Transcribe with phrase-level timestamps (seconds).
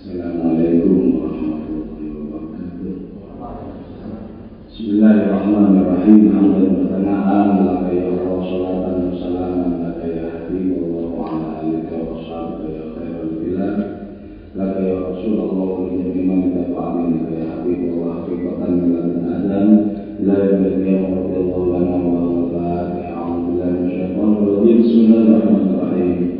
[0.00, 2.92] السلام عليكم ورحمة الله وبركاته.
[4.68, 6.20] بسم الله الرحمن الرحيم.
[6.36, 7.28] حمدا وثناء
[7.68, 10.72] لك يا الله صلاة وسلاما لك يا حبيب.
[10.80, 13.78] الله وعلى آلك وأصحابك يا خير البلاد
[14.56, 17.80] لك يا رسول الله ولجميع من تبع منك يا حبيب.
[17.92, 19.68] الله حقيقة من لدن آدم.
[20.20, 24.32] إلى يوم القيامة رضي الله لنا ولنا الفاتحة أعوذ بالله من الشيطان
[24.80, 26.39] بسم الله الرحمن الرحيم.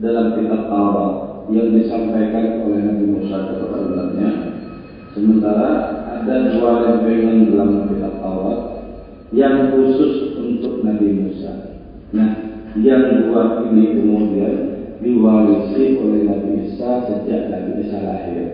[0.00, 1.12] dalam kitab Taurat
[1.52, 4.30] yang disampaikan oleh Nabi Musa kepada umatnya.
[5.12, 5.70] Sementara
[6.08, 8.60] ada dua lempengan dalam kitab Taurat
[9.36, 11.52] yang khusus untuk Nabi Musa.
[12.16, 12.30] Nah,
[12.78, 14.54] yang dua ini kemudian
[15.04, 18.46] diwarisi oleh Nabi Isa sejak Nabi Isa lahir.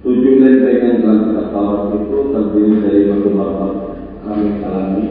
[0.00, 3.66] Tujuh lempengan dalam kitab Taurat itu terdiri dari beberapa
[4.24, 5.06] kami alami.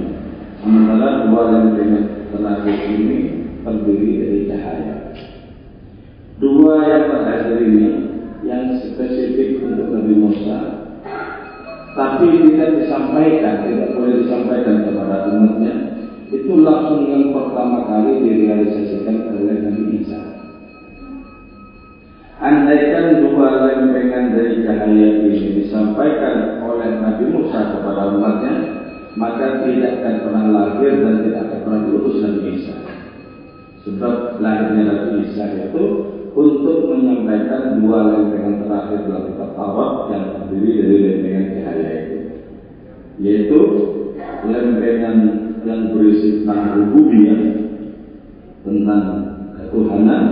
[0.60, 3.20] Sementara dua lempengan terakhir ini
[3.66, 4.96] terdiri dari cahaya.
[6.40, 7.88] Dua yang terakhir ini
[8.48, 10.58] yang spesifik untuk Nabi Musa,
[11.94, 15.74] tapi tidak disampaikan, tidak boleh disampaikan kepada umatnya,
[16.32, 20.22] itu langsung yang pertama kali direalisasikan oleh Nabi Isa.
[22.40, 28.56] Andaikan dua lempengan dari cahaya ini disampaikan oleh Nabi Musa kepada umatnya,
[29.18, 32.76] maka tidak akan pernah lahir dan tidak akan pernah diutus Nabi Isa.
[33.88, 34.14] Sebab
[34.44, 35.84] lahirnya Nabi Isa itu
[36.36, 42.18] untuk menyampaikan dua lempengan terakhir dalam kitab Taurat yang terdiri dari lempengan cahaya itu,
[43.18, 43.60] yaitu
[44.46, 45.18] lempengan
[45.66, 47.42] yang berisi tentang rububiyah,
[48.62, 49.04] tentang
[49.58, 50.24] ketuhanan,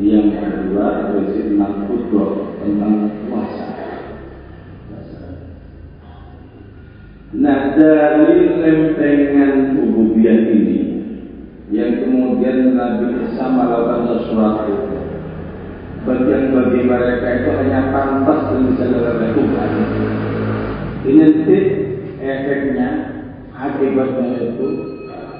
[0.00, 3.61] yang kedua berisi tentang kudro, tentang kuasa.
[7.32, 10.80] Nah dari lempengan rububiyah ini
[11.72, 14.92] yang kemudian Nabi Isa melakukan sesuatu
[16.02, 19.70] bagian bagi mereka itu hanya pantas dan bisa dilakukan.
[21.02, 21.58] Ini nanti
[22.20, 22.88] efeknya
[23.56, 24.68] akibatnya itu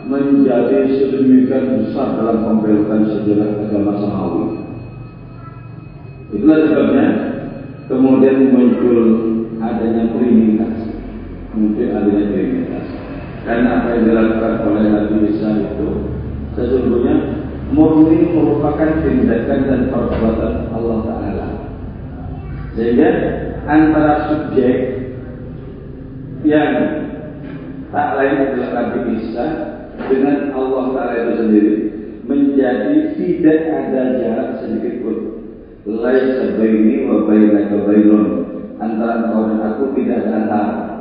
[0.06, 4.46] menjadi sedemikian besar dalam pembelokan sejarah agama samawi.
[6.32, 7.06] Itulah sebabnya
[7.86, 8.98] kemudian muncul
[9.62, 10.81] adanya trinitas,
[11.52, 12.86] muncul adanya trinitas.
[13.42, 15.88] Karena apa yang dilakukan oleh Nabi Isa itu
[16.54, 17.14] sesungguhnya
[17.74, 21.48] murni merupakan tindakan dan perbuatan Allah Taala.
[22.72, 23.08] Sehingga
[23.68, 24.76] antara subjek
[26.42, 26.72] yang
[27.92, 29.46] tak lain adalah Nabi Isa
[30.08, 31.74] dengan Allah Ta'ala itu sendiri
[32.24, 35.16] menjadi tidak ada jarak sedikit pun
[35.84, 38.26] laisa baini wa bainaka bainun
[38.78, 40.91] antara engkau dan aku tidak ada antara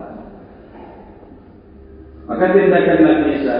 [2.31, 3.57] maka tindakan Nabi Isa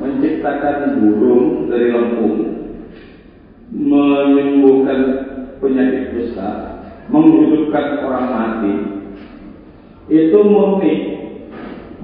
[0.00, 2.36] menciptakan burung dari lempung
[3.68, 5.00] menyembuhkan
[5.60, 6.80] penyakit kusta
[7.12, 8.74] menghidupkan orang mati
[10.08, 10.94] itu murni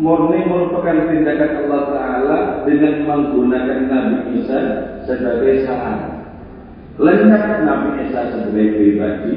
[0.00, 4.61] murni merupakan tindakan Allah Ta'ala dengan menggunakan Nabi Isa
[5.05, 6.25] sebagai sarana.
[6.96, 9.37] Lenyap Nabi Isa sebagai pribadi,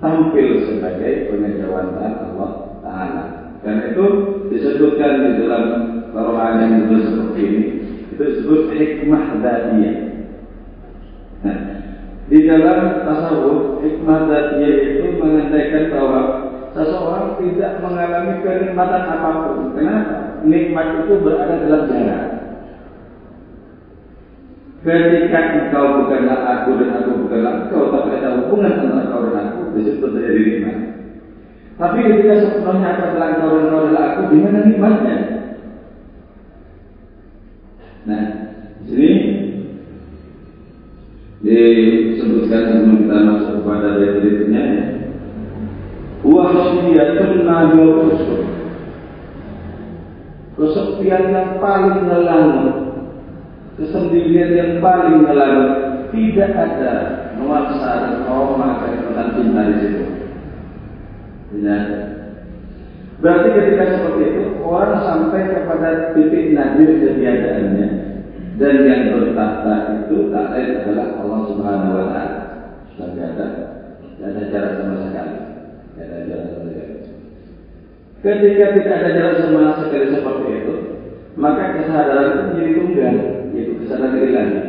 [0.00, 2.50] tampil sebagai pengejawantan Allah
[2.84, 3.24] Ta'ala.
[3.64, 4.04] Dan itu
[4.52, 5.64] disebutkan di dalam
[6.12, 7.62] Quran yang itu seperti ini.
[8.14, 9.96] Itu disebut hikmah dadiyah.
[11.38, 11.58] Nah,
[12.28, 16.20] di dalam tasawuf, hikmah dadiyah itu mengandaikan bahwa
[16.74, 19.72] seseorang tidak mengalami kenikmatan apa pun.
[19.74, 20.16] Kenapa?
[20.44, 22.24] Nikmat itu berada dalam jarak.
[24.78, 29.74] Ketika engkau bukanlah aku dan aku bukanlah engkau, tapi ada hubungan antara kau dan aku,
[29.74, 30.76] disebut terjadi nikmat.
[31.78, 35.16] Tapi ketika sepenuhnya aku adalah engkau dan kau adalah aku, di mana nikmatnya?
[38.06, 38.24] Nah,
[38.80, 39.10] di sini
[41.48, 44.62] disebutkan sebelum kita masuk kepada berikutnya.
[44.68, 44.98] Ya
[46.28, 48.42] wahsiyatun nabi rusul
[50.58, 52.68] kesepian yang paling ngelamun
[53.78, 55.70] kesendirian yang paling ngelamun
[56.10, 56.94] tidak ada
[57.38, 60.04] nuansa aroma kehebatan cinta di situ.
[61.54, 61.84] Tidak
[63.18, 68.17] berarti ketika seperti itu orang sampai kepada titik nadir ketiadaannya
[68.58, 72.38] dan yang bertahta itu tak lain adalah Allah Subhanahu wa taala.
[72.98, 73.46] Sudah ada,
[74.18, 75.34] tidak ada cara sama sekali.
[78.18, 80.74] Ketika tidak ada jalan sama sekali seperti itu,
[81.38, 83.14] maka kesadaran itu menjadi tunggal,
[83.54, 84.60] yaitu kesadaran diri lagi.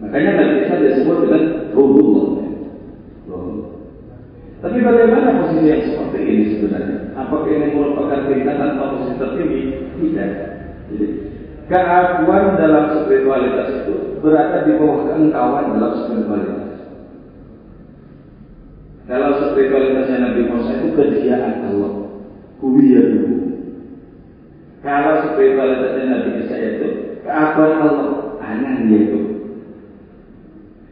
[0.00, 1.42] Makanya Nabi Isa disebut dengan
[1.76, 2.44] ruhullah.
[4.64, 7.12] Tapi bagaimana posisi yang seperti ini sebenarnya?
[7.20, 9.60] Apakah ini merupakan tingkatan atau posisi tertinggi?
[10.00, 10.30] Tidak.
[10.88, 11.06] Jadi,
[11.68, 16.64] keakuan dalam spiritualitas itu berada di bawah keengkauan dalam spiritualitas.
[19.04, 21.92] Kalau spiritualitasnya Nabi Musa itu kejiaan Allah,
[22.64, 23.20] itu.
[24.80, 26.88] Kalau spiritualitasnya Nabi Isa itu
[27.20, 29.20] keakuan Allah, angan dia itu.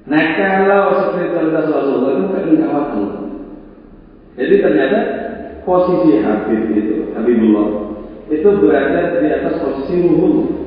[0.08, 3.12] Nah kalau spiritualitas Rasulullah itu keengkauan Allah.
[4.32, 4.98] Jadi ternyata
[5.64, 7.69] posisi Habib itu, Habibullah,
[8.32, 10.62] itu berada di atas posisi ruhul.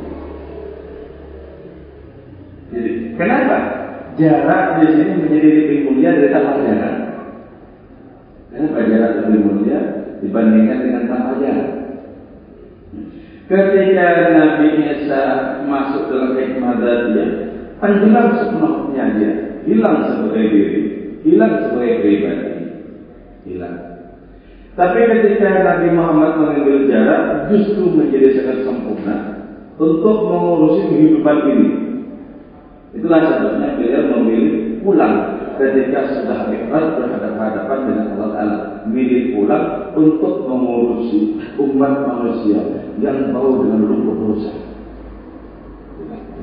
[3.16, 3.58] Kenapa?
[4.16, 6.96] Jarak di sini menjadi lebih mulia dari tanpa jarak.
[8.52, 9.80] Kenapa jarak lebih mulia
[10.24, 11.70] dibandingkan dengan tanpa jarak?
[13.46, 15.24] Ketika Nabi Isa
[15.70, 17.26] masuk dalam hikmah dia,
[17.78, 19.32] tenggelam sepenuhnya dia,
[19.70, 20.82] hilang sebagai diri,
[21.22, 22.54] hilang sebagai pribadi,
[23.46, 23.78] hilang.
[24.76, 29.16] Tapi ketika Nabi Muhammad mengambil jarak, justru menjadi sangat sempurna
[29.78, 31.70] untuk mengurusi kehidupan ini.
[32.96, 35.16] Itulah sebabnya beliau memilih pulang
[35.60, 38.58] ketika sudah ikhlas berhadapan-hadapan dengan Allah Ta'ala.
[38.88, 42.60] Milik pulang untuk mengurusi umat manusia
[43.04, 44.66] yang bau dengan lumpur dosa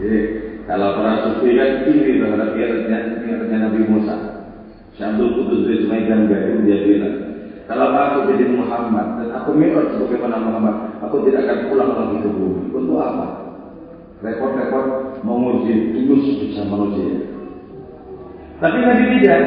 [0.02, 0.21] jadi
[0.66, 4.16] kalau para sufi kan iri terhadap kiatnya Nabi Musa.
[4.99, 7.16] Syabdul Kudus dari Sumaidan Gaya dia bilang
[7.71, 12.28] kalau aku jadi Muhammad dan aku mi'raj sebagaimana Muhammad aku tidak akan pulang lagi ke
[12.35, 12.62] bumi.
[12.75, 13.26] Untuk apa?
[14.23, 14.87] Repot-repot
[15.26, 17.33] menguji tulus bersama manusia
[18.62, 19.43] tapi Nabi tidak.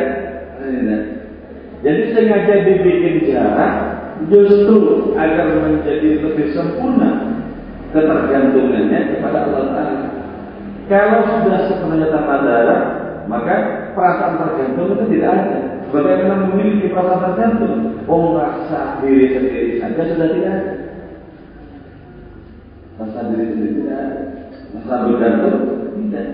[1.80, 3.74] Jadi sengaja dibikin jarak
[4.28, 7.40] justru agar menjadi lebih sempurna
[7.96, 10.04] ketergantungannya kepada Allah Taala.
[10.92, 12.82] Kalau sudah sepenuhnya tanpa darah,
[13.32, 13.56] maka
[13.96, 15.60] perasaan tergantung itu tidak ada.
[15.96, 17.76] Bagaimana memiliki perasaan tergantung?
[18.12, 20.74] Oh, rasa diri sendiri saja sudah tidak ada.
[23.00, 24.20] Rasa diri sendiri tidak ada.
[24.76, 25.60] Rasa bergantung
[25.96, 26.28] tidak.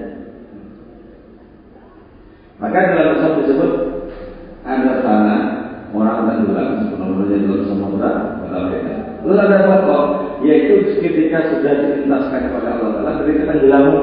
[2.62, 3.71] Maka dalam bahasa disebut
[4.62, 5.41] ada tanah
[5.93, 8.12] orang tenggelam sepenuhnya dalam samudra
[8.45, 8.95] dalam beda.
[9.25, 10.03] Lalu ada pokok
[10.41, 14.01] yaitu ketika sudah diintaskan kepada Allah Taala ketika tenggelamnya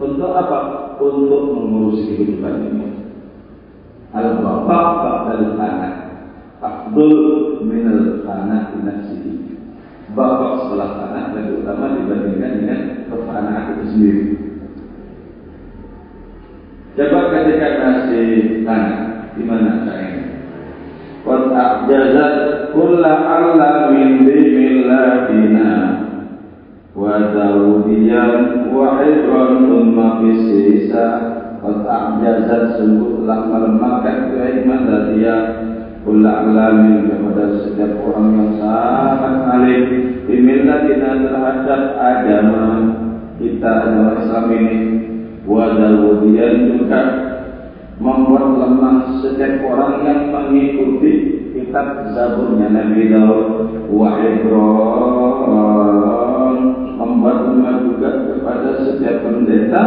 [0.00, 0.58] untuk apa?
[1.00, 2.88] Untuk mengurusi kehidupan ini.
[4.12, 5.94] Al bapak ba'dal anak
[6.60, 7.18] Abdul
[7.64, 9.56] minal anak nafsihi
[10.12, 12.80] Bapak setelah anak lebih utama dibandingkan dengan
[13.28, 14.24] anak itu sendiri.
[16.92, 18.28] Coba ketika masih
[18.68, 19.00] anak
[19.32, 20.24] di mana caranya?
[21.24, 22.36] Qad a'jazat
[22.76, 25.70] kulla alla min bimilladina
[26.92, 31.06] wa zawdiyan wa ibran thumma bisisa
[31.64, 35.36] Qad a'jazat sungguh telah melemahkan kehikmatan dia
[36.02, 39.82] Kula alamin kepada setiap orang yang sangat alim.
[40.26, 42.66] Bimillatina terhadap agama
[43.42, 44.76] kita agama Islam ini
[46.72, 47.02] juga
[47.98, 51.12] membuat lemah setiap orang yang mengikuti
[51.54, 53.48] kitab Zaburnya Nabi Daud.
[53.92, 54.18] Wa
[57.02, 59.84] membuat lemah juga kepada setiap pendeta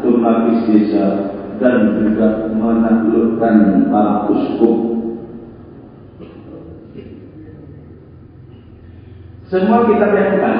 [0.00, 1.06] Tuma bisa
[1.60, 3.56] dan juga menaklukkan
[3.92, 4.76] para uskup
[9.46, 10.58] Semua kitab yang empat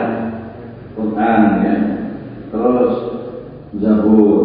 [0.94, 2.03] Quran ya
[2.54, 2.94] Terus
[3.82, 4.42] Zabur.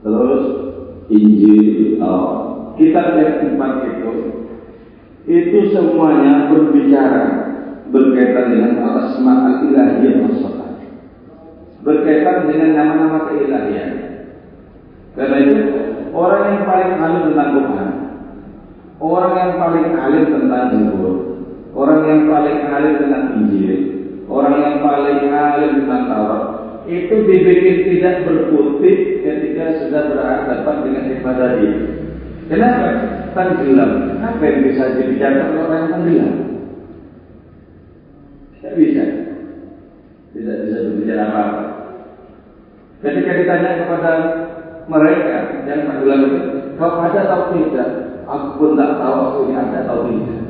[0.00, 0.44] Terus
[1.12, 2.00] Injil.
[2.00, 2.72] Oh.
[2.80, 4.12] Kitab yang empat itu.
[5.28, 7.24] Itu semuanya berbicara
[7.92, 10.32] Berkaitan dengan Al-Asma al-Ilahiyah
[11.84, 13.90] Berkaitan dengan nama-nama keilahian.
[15.12, 15.60] Karena itu
[16.16, 17.88] Orang yang paling alim tentang Quran
[18.96, 21.30] Orang yang paling alim tentang Zabur
[21.74, 23.72] orang yang paling alim tentang Injil,
[24.26, 26.44] orang yang paling alim tentang Taurat,
[26.90, 31.74] itu dibikin tidak berputih ketika sudah berhadapan dengan ibadah dia.
[32.50, 32.88] Kenapa?
[33.30, 34.18] Tenggelam.
[34.18, 36.34] Apa yang bisa dibicarakan oleh orang yang tenggelam?
[38.58, 39.04] Tidak bisa.
[40.34, 41.62] Tidak bisa berbicara apa-apa.
[43.00, 44.12] Ketika ditanya kepada
[44.90, 45.36] mereka
[45.70, 46.42] yang tenggelam itu,
[46.74, 47.88] kau ada atau tidak?
[48.26, 50.40] Aku pun tak tahu aku ini ada atau tidak.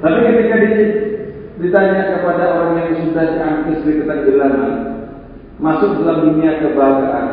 [0.00, 0.56] Tapi ketika
[1.60, 4.74] ditanya kepada orang yang sudah diangkis di ketenggelaman,
[5.60, 7.26] masuk dalam dunia kebahagiaan,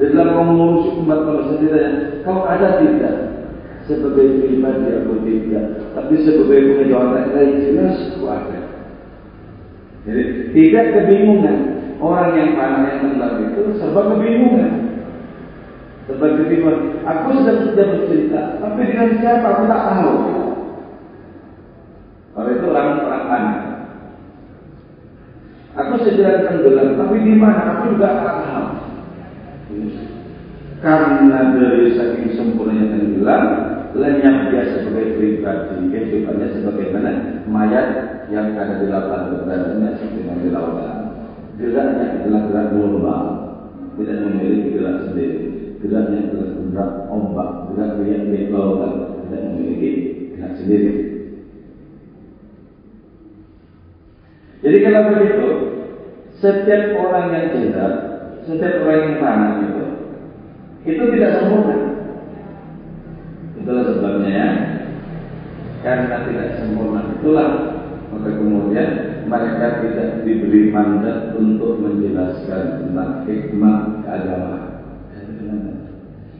[0.00, 1.92] di dalam mengurus umat manusia ditanya,
[2.24, 3.16] kau ada tidak?
[3.84, 8.60] Sebagai pribadi aku tidak, tapi sebagai pengetahuan lain jelas aku ada.
[10.08, 10.22] Jadi
[10.56, 11.58] tidak kebingungan
[12.00, 14.72] orang yang panah yang tenggelam itu serba kebingungan.
[16.04, 17.00] Sebab kebingungan.
[17.04, 20.12] Aku sudah sudah bercerita, tapi dengan siapa aku tak tahu.
[22.34, 23.23] Kalau itu orang orang.
[25.74, 27.82] Aku sedang tenggelam, tapi di mana?
[27.82, 28.66] Aku juga tahu.
[30.78, 33.44] Karena dari saking sempurnanya tenggelam,
[33.98, 37.10] lenyap dia sebagai pribadi, kehidupannya sebagaimana
[37.50, 37.88] mayat
[38.30, 40.98] yang ada di lautan berbadannya seperti di lautan.
[41.58, 43.22] Geraknya adalah gerak normal,
[43.98, 45.38] tidak memiliki gerak sendiri.
[45.82, 48.92] Geraknya adalah gerak ombak, gerak gerak di lautan,
[49.26, 49.90] tidak memiliki
[50.34, 51.13] gerak sendiri.
[54.64, 55.48] Jadi kalau begitu,
[56.40, 57.92] setiap orang yang jahat,
[58.48, 59.84] setiap orang yang tanah itu,
[60.88, 61.76] itu tidak sempurna.
[63.60, 64.48] Itulah sebabnya ya.
[65.84, 67.48] Karena tidak sempurna itulah
[68.14, 68.88] maka kemudian
[69.26, 74.58] mereka tidak diberi mandat untuk menjelaskan tentang hikmah agama.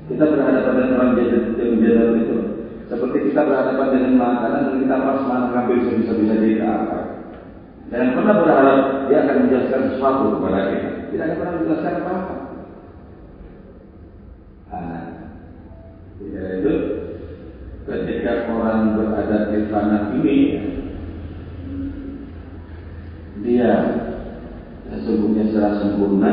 [0.04, 2.38] Kita berhadapan dengan orang yang jahat itu
[2.85, 6.99] seperti kita berhadapan dengan makanan dan kita pas mana ngambil sebisa-bisa kita apa.
[7.93, 10.91] Jangan pernah berharap dia akan menjelaskan sesuatu kepada kita.
[11.12, 12.35] Tidak akan pernah menjelaskan apa-apa.
[14.75, 15.03] Nah,
[16.19, 16.75] ya itu
[17.85, 20.38] ketika orang berada di tanah ini,
[23.45, 23.73] dia
[24.88, 26.33] sesungguhnya secara sempurna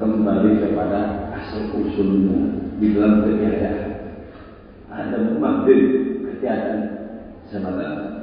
[0.00, 3.92] kembali kepada asal usulnya di dalam ketiadaan.
[4.88, 5.80] Ada makdir
[6.22, 6.80] ketiadaan
[7.50, 8.13] semata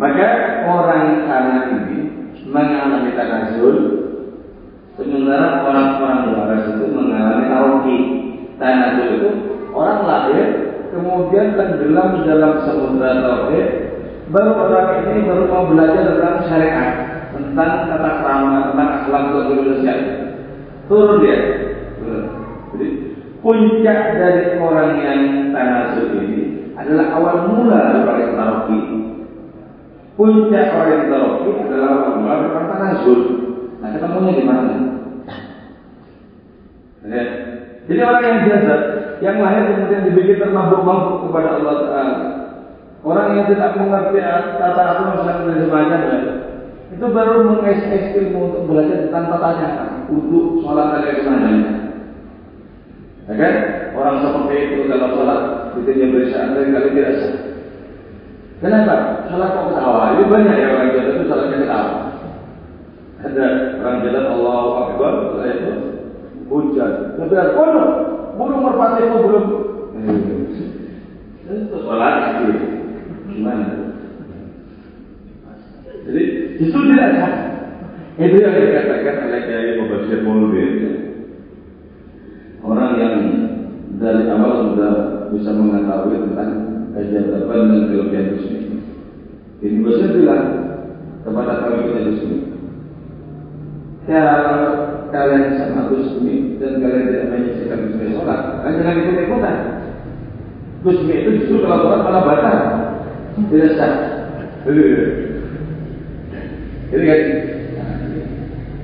[0.00, 0.28] maka
[0.64, 1.98] orang kanan ini
[2.48, 3.76] mengalami tanazul,
[4.96, 7.98] sementara orang-orang waras itu mengalami taroki.
[8.56, 9.30] Tanazul itu
[9.76, 10.46] orang lahir
[10.88, 13.68] kemudian tenggelam dalam samudra tauhid,
[14.32, 16.90] baru orang ini baru mau belajar tentang syariat,
[17.36, 19.94] tentang tata krama, tentang akhlak manusia.
[20.88, 21.38] Turun dia.
[22.72, 22.88] Jadi
[23.44, 25.20] puncak dari orang yang
[25.52, 28.99] tanazul ini adalah awal mula dari taroki
[30.20, 33.20] Puncak orang itu adalah melakukan tanazul.
[33.80, 34.72] Nah, ketemunya di mana?
[37.08, 37.24] Ya.
[37.88, 38.72] Jadi orang yang biasa,
[39.24, 42.16] yang lahir kemudian dibikin termabuk-mabuk kepada Allah Taala.
[43.00, 44.20] Orang yang tidak mengerti
[44.60, 46.32] tata aturan dan semacamnya,
[46.92, 51.72] Itu baru mengekses ilmu untuk belajar tanpa tanya untuk sholat ada kesenangannya.
[53.24, 53.54] Ya kan?
[53.96, 55.40] Orang seperti itu kalau sholat
[55.80, 57.49] itu yang berisaan dari kali tidak sah.
[58.60, 59.24] Kenapa?
[59.32, 60.12] Sholat kok ketawa?
[60.12, 61.92] Ini banyak ya orang jalan itu sholatnya ketawa.
[63.20, 63.46] Ada
[63.80, 65.72] orang jalan Allah Akbar, saya itu
[66.52, 66.92] hujan.
[67.16, 67.72] Ada, oh,
[68.36, 69.44] belum merpati itu belum.
[71.48, 72.52] Itu sholat itu
[73.32, 73.66] gimana?
[76.04, 76.22] Jadi
[76.60, 77.34] itu tidak sah.
[78.20, 80.72] Itu yang dikatakan oleh Kiai Mubashir Mulbir.
[82.60, 83.16] Orang yang
[83.96, 84.94] dari awal sudah
[85.32, 88.58] bisa mengetahui tentang kejahatan dan kelebihan Gusmi.
[89.60, 90.44] Ini Mubashir bilang
[91.22, 92.36] kepada kami Gusmi,
[94.08, 94.62] kalau
[95.12, 99.56] kalian sama Gusmi dan kalian tidak menyaksikan Gusmi sholat, kalian jangan ikut-ikutan.
[100.80, 102.58] Gusmi itu justru kalau sholat malah batal.
[103.40, 103.94] Tidak sah.
[106.90, 107.20] Jadi kan?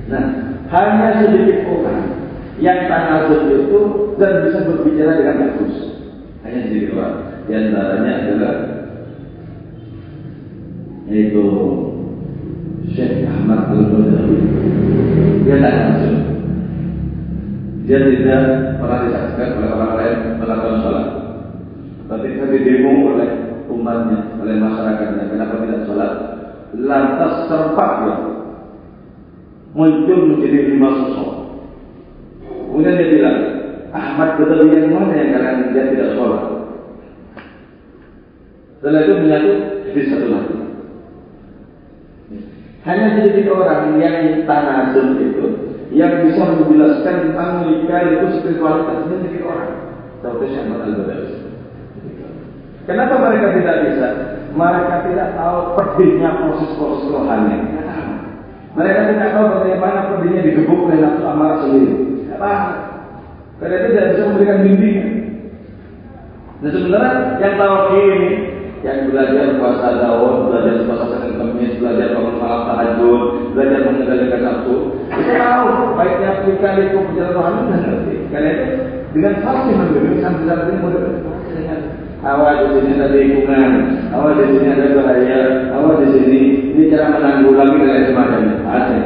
[0.07, 0.23] Nah,
[0.71, 2.15] hanya sedikit orang
[2.63, 3.79] yang tanazul itu
[4.15, 5.75] dan bisa berbicara dengan bagus.
[6.47, 7.36] Hanya sedikit orang.
[7.47, 8.55] Di antaranya adalah
[11.07, 11.45] yaitu
[12.91, 14.39] Syekh Ahmad Al-Badawi.
[15.47, 16.15] Dia tanazul.
[17.87, 18.41] Dia tidak
[18.83, 21.07] pernah disaksikan oleh orang lain melakukan sholat.
[22.07, 23.29] Ketika didemo oleh
[23.71, 26.13] umatnya, oleh masyarakatnya, kenapa tidak sholat?
[26.75, 28.15] lantas serpak ya
[29.77, 31.31] muncul menjadi lima sosok.
[32.67, 33.37] Kemudian dia bilang,
[33.93, 36.36] Ahmad Betawi yang mana yang kalian dia tidak sholat?
[38.87, 39.51] Setelah itu menyatu
[39.83, 40.55] jadi satu lagi.
[42.87, 45.45] Hanya sedikit orang yang tanazul itu
[45.91, 49.75] yang bisa menjelaskan tentang nikah itu spiritualitas sedikit orang.
[50.23, 51.35] Seperti Syekh Al-Badawi.
[52.87, 54.07] Kenapa mereka tidak bisa?
[54.55, 57.57] Mereka tidak tahu pedihnya proses-proses rohani.
[58.71, 62.23] Mereka tidak tahu bagaimana pedihnya digebuk oleh nafsu amarah sendiri.
[63.59, 65.09] Karena itu tidak bisa memberikan bimbingan.
[66.63, 67.11] Dan sebenarnya
[67.43, 73.21] yang tahu ini, yang belajar puasa Daud, belajar puasa Senin Kamis, belajar bangun malam tahajud,
[73.57, 74.75] belajar mengendalikan nafsu,
[75.09, 78.13] itu tahu baiknya aplikasi itu perjalanan rohani dan ngerti.
[78.29, 78.67] Karena itu
[79.17, 81.03] dengan fasih memberi sambil-sambil ini mudah
[82.27, 83.71] awal di sini ada lingkungan,
[84.11, 85.41] awal di sini ada bahaya,
[85.73, 86.41] awal di sini
[86.75, 88.55] ini cara menanggulangi dan semacamnya.
[88.65, 88.99] Ada.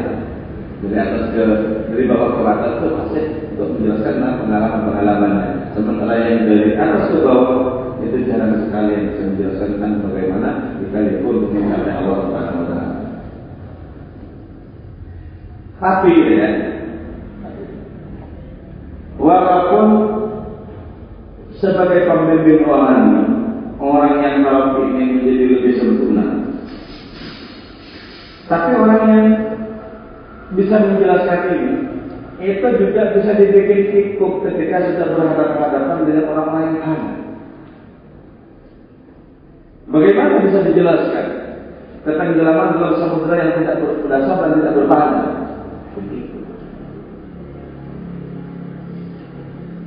[0.81, 1.45] Dari atas ke
[1.93, 3.21] dari bawah ke atas itu pasti
[3.53, 5.47] untuk menjelaskan pengalaman-pengalamannya.
[5.77, 10.49] Sementara yang dari atas ke bawah itu jarang sekali yang bisa menjelaskan tentang bagaimana
[11.21, 12.89] pun untuk mencapai Allah Subhanahu Wa Taala.
[15.81, 16.49] Tapi ya,
[19.17, 19.87] walaupun
[21.57, 23.21] sebagai pembimbing rohani,
[23.81, 26.25] orang yang kalau ingin menjadi lebih sempurna.
[28.45, 29.27] Tapi orang yang
[30.53, 31.73] bisa menjelaskan ini,
[32.41, 36.25] itu juga bisa dibikin kikuk ketika sudah berhadapan-hadapan dengan
[36.61, 37.30] yang hanya.
[39.89, 41.27] Bagaimana bisa dijelaskan
[42.05, 45.29] ketenggelaman dalam samudera yang tidak berdasar dan tidak berpandang?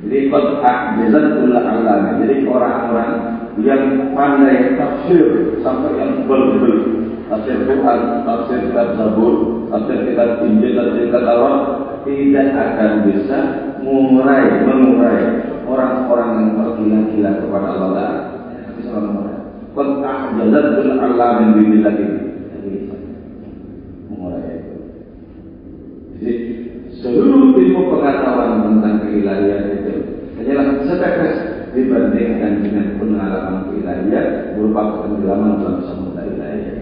[0.05, 2.21] Jadi kotak jazatul alami.
[2.21, 3.11] Jadi orang-orang
[3.57, 11.09] yang pandai tafsir sampai yang berbeli tafsir Quran, tafsir kitab Zabur, tafsir kitab Injil, tafsir
[11.09, 11.57] kitab Taurat
[12.05, 13.39] tidak akan bisa
[13.81, 15.21] mengurai, mengurai
[15.65, 18.11] orang-orang yang tergila-gila kepada Allah
[18.85, 19.24] mengurai.
[19.75, 22.19] Kotak jazatul alami bibillah ini.
[24.07, 24.75] Mengurai itu.
[26.15, 26.33] Jadi
[26.95, 29.93] seluruh ilmu pengetahuan tentang keilahian itu
[30.39, 31.35] hanyalah setetes
[31.75, 36.77] dibandingkan dengan pengalaman keilahian berupa penggelaman dalam samudra ilahiyah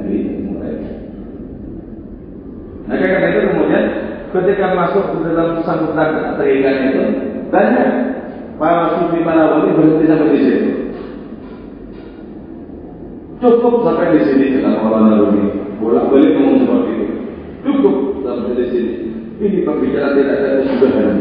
[0.00, 0.90] dari mereka.
[2.88, 3.84] Nah karena itu kemudian
[4.32, 7.04] ketika masuk ke dalam samudra keilahian itu
[7.52, 7.88] banyak
[8.56, 10.89] para sufi para wali berhenti sampai di situ.
[13.40, 15.42] Cukup sampai di sini kata orang Nabi.
[15.80, 17.06] Bolak balik ngomong seperti itu.
[17.64, 18.94] Cukup sampai di sini.
[19.40, 21.16] Ini pembicaraan tidak ada kesudahan.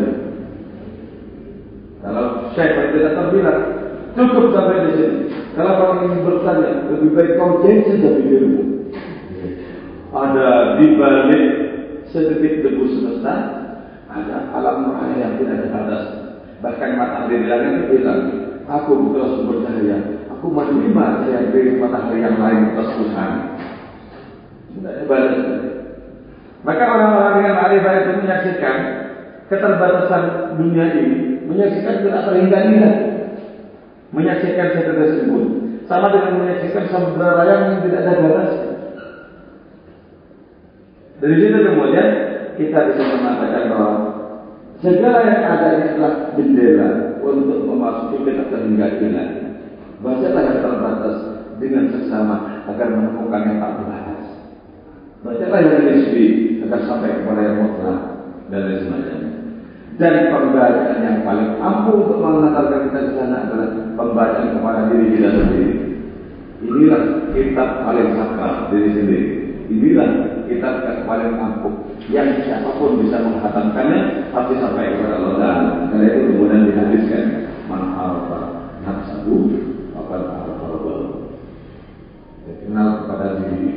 [2.03, 3.59] Kalau saya tidak terbilang,
[4.19, 5.17] cukup sampai di sini.
[5.55, 8.61] Kalau orang ingin bertanya, lebih baik kau jadi saja pikirmu.
[10.11, 11.45] Ada di balik
[12.11, 13.35] sedikit debu semesta,
[14.11, 16.03] ada alam raya yang tidak ada batas.
[16.59, 18.21] Bahkan matahari di langit bilang,
[18.67, 23.31] aku bukan sumber cahaya, aku menerima cahaya dari matahari yang lain atas Tuhan.
[24.71, 24.95] Tidak.
[26.63, 28.75] Maka orang-orang dengan arifah itu menyaksikan
[29.51, 30.23] keterbatasan
[30.55, 32.91] dunia ini, menyaksikan tidak terhingga-hingga,
[34.15, 35.43] menyaksikan sesuatu tersebut,
[35.91, 38.51] sama dengan menyaksikan samudera raya yang tidak ada batas.
[41.19, 42.07] Dari situ kemudian
[42.55, 43.91] kita bisa mengatakan bahwa
[44.79, 49.38] segala yang ada adalah jendela untuk memasuki kita ketertinggalan.
[49.99, 51.15] Bacalah yang terbatas
[51.59, 52.35] dengan sesama
[52.71, 54.21] agar menemukan yang tak terbatas.
[55.19, 56.25] Bacalah yang nisbi
[56.63, 57.99] agar sampai kepada yang mutlak
[58.47, 59.29] dan lain sebagainya.
[59.99, 65.29] Dan pembacaan yang paling ampuh untuk mengantarkan kita ke sana adalah pembacaan kepada diri kita
[65.35, 65.71] sendiri.
[66.63, 67.01] Inilah
[67.35, 69.27] kitab paling sakral diri sendiri.
[69.67, 70.09] Inilah
[70.47, 71.75] kitab yang paling ampuh
[72.07, 75.55] yang siapa pun bisa menghatamkannya pasti sampai kepada Allah
[75.91, 78.39] dan itu kemudian dihabiskan man arfa
[83.43, 83.71] sendiri.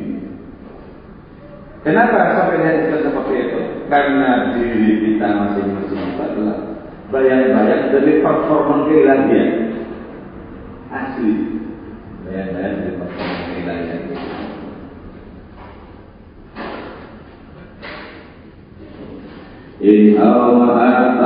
[1.83, 3.61] Kenapa sampai dihadirkan seperti itu?
[3.91, 6.73] Karena diri kita masing-masing itu adalah
[7.13, 9.45] bayang-bayang dari performa keilahnya
[10.89, 11.33] asli
[12.25, 13.97] bayang-bayang dari performa keilahnya
[19.83, 21.19] In awa'at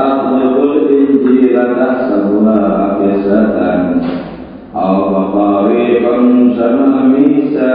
[0.89, 2.65] injil atas sebuah
[3.05, 3.81] kisatan
[4.76, 6.18] أو طريقا
[6.58, 7.74] سماميسا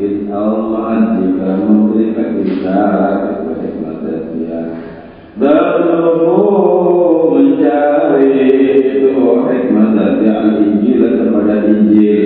[0.00, 4.62] إن أومأت بك مدرك إشارة وحكمة فيها
[5.34, 6.46] Bertemu
[7.34, 8.38] mencari
[8.86, 9.18] itu
[9.50, 12.22] hikmah dari al-Injil kepada Injil.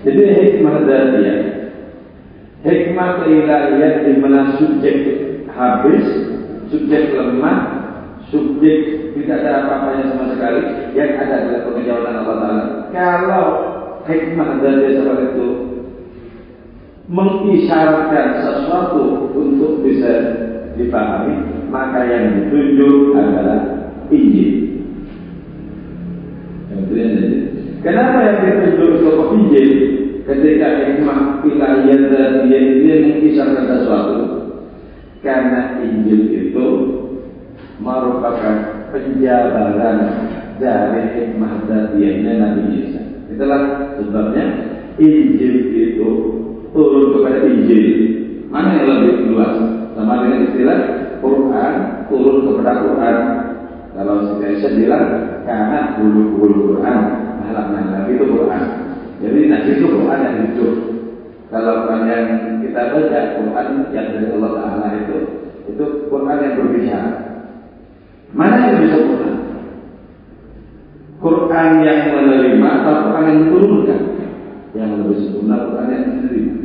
[0.00, 1.28] Jadi hikmah dari
[2.64, 4.96] hikmah keilahian di mana subjek
[5.52, 6.04] habis,
[6.72, 7.79] subjek lemah,
[8.31, 8.79] subjek
[9.19, 10.61] tidak ada apa-apanya sama sekali,
[10.95, 12.65] yang ada adalah pengejawaban Allah Ta'ala.
[12.95, 13.47] Kalau
[14.07, 15.49] hikmah dari seperti itu
[17.11, 20.11] mengisyaratkan sesuatu untuk bisa
[20.79, 23.59] dipahami, maka yang ditunjuk adalah
[24.07, 24.51] Injil.
[27.83, 29.69] Kenapa yang ditunjuk untuk Injil?
[30.21, 34.17] Ketika hikmah ilahiyah dan dia mengisyaratkan sesuatu,
[35.19, 36.67] karena Injil itu
[37.81, 38.55] merupakan
[38.93, 39.97] penjabaran
[40.61, 43.01] dari hikmah datianya Nabi Isa.
[43.33, 44.45] Itulah sebabnya
[45.01, 46.09] Injil itu
[46.69, 47.85] turun kepada Injil.
[48.53, 49.55] Mana yang lebih luas?
[49.97, 50.79] Sama dengan istilah
[51.19, 51.73] Quran
[52.07, 53.17] turun kepada Quran.
[53.91, 55.05] Kalau saya bilang
[55.43, 56.99] karena bulu-bulu Quran,
[57.43, 58.63] malah Nabi itu Quran.
[59.19, 60.73] Jadi Nabi itu Quran yang hidup.
[61.51, 62.25] Kalau yang
[62.63, 65.17] kita baca Quran yang dari Allah Taala itu,
[65.67, 67.30] itu Quran yang berbicara.
[68.31, 69.35] Mana yang bisa Quran?
[71.21, 73.99] Quran yang menerima atau Quran yang diturunkan?
[74.71, 76.55] Yang lebih sempurna Quran yang menerima.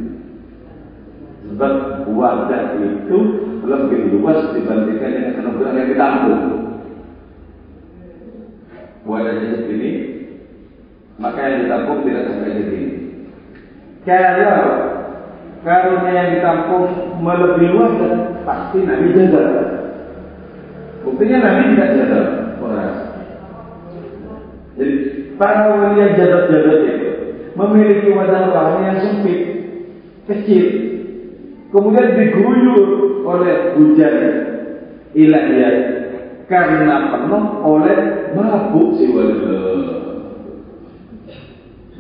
[1.50, 1.72] Sebab
[2.14, 3.18] wadah itu
[3.66, 6.42] lebih luas dibandingkan dengan Quran yang ditampung.
[9.07, 9.90] Wadahnya segini,
[11.22, 12.90] maka yang ditampung tidak sampai segini.
[14.02, 14.66] Kalau
[15.62, 16.87] karunia yang ditampung
[17.22, 17.94] melebihi luas
[18.42, 19.86] pasti Nabi jaga.
[21.07, 22.21] Buktinya Nabi tidak jaga
[22.59, 22.97] waras.
[24.75, 24.95] Jadi
[25.38, 27.11] para wali yang jadat-jadat itu
[27.55, 29.40] memiliki wadah rohani yang sempit,
[30.27, 30.66] kecil,
[31.71, 32.85] kemudian diguyur
[33.23, 34.16] oleh hujan
[35.14, 35.75] ilahiyah
[36.51, 37.99] karena penuh oleh
[38.35, 39.35] mabuk si wali.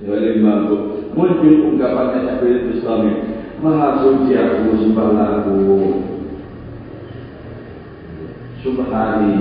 [0.06, 0.82] Wali mabuk
[1.14, 3.12] muncul ungkapannya Syekh Islami
[3.58, 5.56] Maha suci aku sembah aku
[8.64, 9.34] Subhani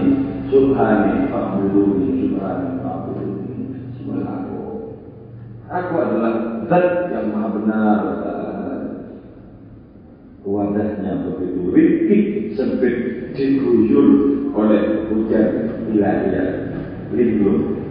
[0.51, 3.53] Subhani Fa'buduni Subhani Fa'buduni
[3.99, 4.45] Sembah
[5.65, 6.33] aku adalah
[6.69, 7.99] zat yang maha benar
[10.45, 12.23] Wadahnya begitu rikik
[12.53, 12.95] sempit
[13.33, 14.07] diguyur
[14.53, 16.69] oleh hujan ilahiyah
[17.09, 17.81] lindung.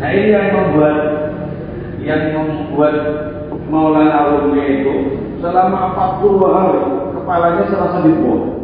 [0.00, 0.96] Nah ini yang membuat
[2.00, 2.94] yang membuat
[3.68, 4.94] Maulana Rumi itu
[5.44, 5.92] selama
[6.24, 8.57] 40 hari kepalanya serasa dibuang.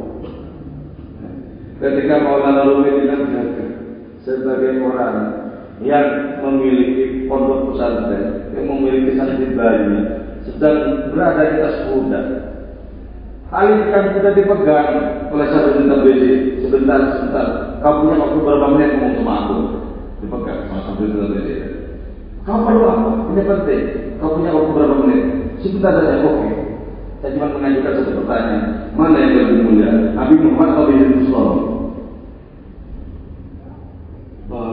[1.85, 3.29] Ketika Maulana Rumi bilang
[4.25, 5.17] sebagai orang
[5.85, 10.07] yang memiliki pondok pesantren, yang memiliki santri banyak,
[10.49, 12.21] sedang berada di atas kuda.
[13.53, 14.91] Alihkan kita dipegang
[15.29, 16.23] oleh satu juta BC
[16.65, 17.47] sebentar sebentar.
[17.85, 19.57] Kau punya waktu berapa menit ngomong sama aku?
[20.25, 21.49] Dipegang sama satu juta BC.
[22.49, 23.11] Kau perlu apa?
[23.29, 23.83] Ini penting.
[24.25, 25.23] Kau punya waktu berapa menit?
[25.61, 26.49] Sebentar saja, oke.
[27.21, 28.63] Saya cuma mengajukan satu pertanyaan.
[28.97, 29.93] Mana yang lebih mulia?
[30.17, 31.74] Nabi Muhammad atau Nabi Islam?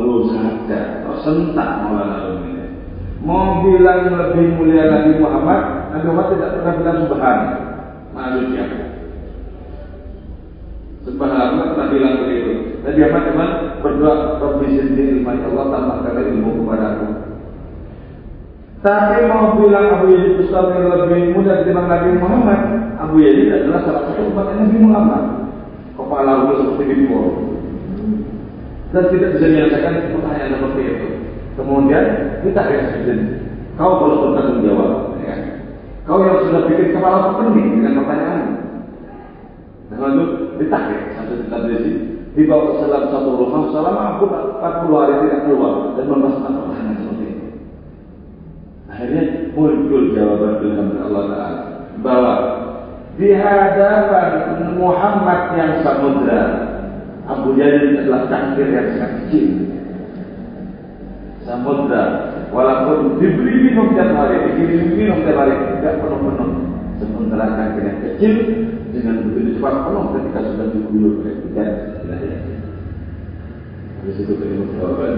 [0.01, 2.57] Baru saja tersentak Maulana Rumi.
[3.21, 7.37] Mau bilang lebih mulia Nabi Muhammad, Nabi Muhammad tidak pernah bilang subhan.
[8.17, 8.65] Maksudnya.
[11.05, 12.81] Subhanallah pernah bilang begitu.
[12.81, 13.45] Nabi Muhammad cuma
[13.85, 17.07] berdoa, Rabbi sendiri, Allah tambahkan ilmu kepada aku.
[18.81, 22.61] Tapi mau bilang Abu Yazid Bustami lebih muda dibanding Nabi Muhammad,
[22.97, 25.23] Abu Yazid adalah salah satu umat Nabi Muhammad.
[25.93, 27.50] Kepala Abu seperti itu.
[28.91, 31.07] Dan tidak bisa menyelesaikan pertanyaan seperti itu.
[31.55, 32.05] Kemudian
[32.43, 33.15] kita eksekusi.
[33.79, 34.91] Kau harus bertanggung jawab.
[35.23, 35.35] Ya.
[36.03, 38.41] Kau yang sudah bikin kepala pening dengan pertanyaan.
[39.91, 40.23] Lalu
[40.59, 41.91] ditarik satu tradisi
[42.31, 47.45] dibawa ke dalam satu rumah selama 40 hari tidak keluar dan membahas pertanyaan seperti itu.
[48.87, 51.59] Akhirnya muncul jawaban Tuhan Allah Taala
[51.99, 52.33] bahwa
[53.19, 54.31] di hadapan
[54.79, 56.70] Muhammad yang samudra
[57.29, 59.47] Abu Jahal adalah takdir yang sangat kecil.
[61.45, 62.03] Samudra
[62.49, 66.51] walaupun diberi minum tiap hari dikirim minum tiap hari tidak penuh-penuh.
[67.01, 68.33] Sementara kaki yang kecil
[68.93, 71.69] dengan begitu cepat penuh ketika sudah diguyur oleh hujan
[72.05, 72.39] wilayah.
[74.01, 75.13] Habis itu terima jawaban.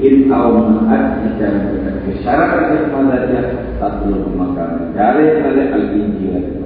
[0.00, 1.92] In awma'at jika mereka
[2.24, 3.40] Syarat hikmahatnya
[3.76, 5.44] Tak perlu makan Dari al-injil.
[5.44, 6.59] kepada injil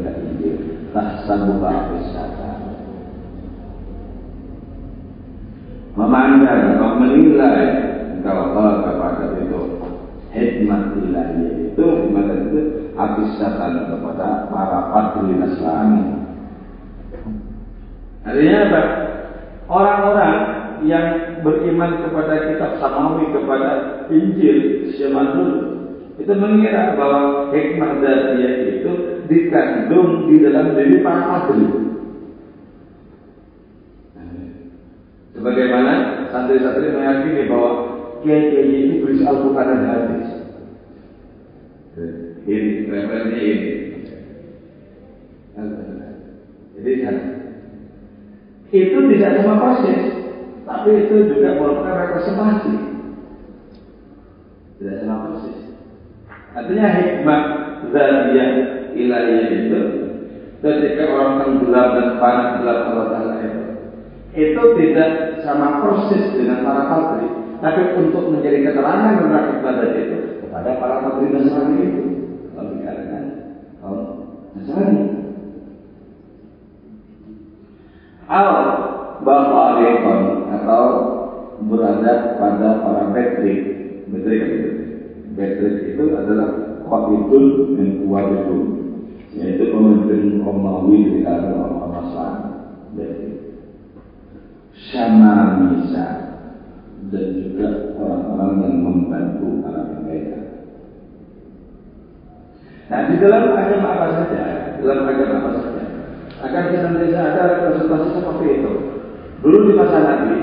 [0.94, 2.54] Tahsabuha wisata
[5.94, 7.66] memandang atau menilai
[8.22, 9.60] kalau kepada itu
[10.34, 12.60] hikmat ilahi itu hikmat itu
[12.98, 16.02] abisatan kepada para patri Nasrani.
[18.24, 18.82] Artinya apa?
[19.70, 20.34] Orang-orang
[20.84, 21.06] yang
[21.42, 23.70] beriman kepada kitab samawi kepada
[24.10, 25.58] Injil zaman dulu
[26.18, 31.66] itu mengira bahwa hikmah dia itu dikandung di dalam diri para patri.
[35.34, 35.92] Sebagaimana
[36.30, 37.70] santri-santri meyakini bahwa
[38.24, 40.28] kiai-kiai itu berisi Al-Quran dan hadis.
[42.44, 43.70] Ini referensinya ini.
[46.74, 46.90] Jadi
[48.74, 50.02] itu tidak sama persis,
[50.66, 52.74] tapi itu juga merupakan representasi.
[54.82, 55.58] Tidak sama persis.
[56.54, 57.42] Artinya hikmah
[57.94, 58.50] zaliyah
[58.94, 59.80] ilahiyah itu
[60.64, 63.64] ketika orang tenggelam dan panas dalam Allah Taala itu
[64.34, 67.30] itu tidak sama persis dengan para patri,
[67.62, 72.02] tapi untuk menjadi keterangan dan ibadah itu kepada para patri Nasrani itu.
[72.50, 73.24] Kalau dikatakan
[73.78, 74.00] kaum
[74.58, 75.02] Nasrani.
[78.26, 78.50] Al
[79.22, 80.84] Bafarikon atau
[81.70, 83.54] berada pada para Petri.
[84.10, 84.70] Petri itu.
[85.38, 88.83] Petri itu adalah Qabitul dan Kuwabitul
[89.34, 92.54] yaitu pemimpin Romawi di kalangan orang Nasrani.
[95.64, 96.06] Misa
[97.12, 100.38] dan juga orang-orang yang membantu para mereka.
[102.90, 104.42] Nah di dalam agama apa saja,
[104.82, 105.84] dalam agama apa saja,
[106.44, 108.72] akan senantiasa ada representasi seperti itu.
[109.44, 110.38] Dulu di masa Nabi,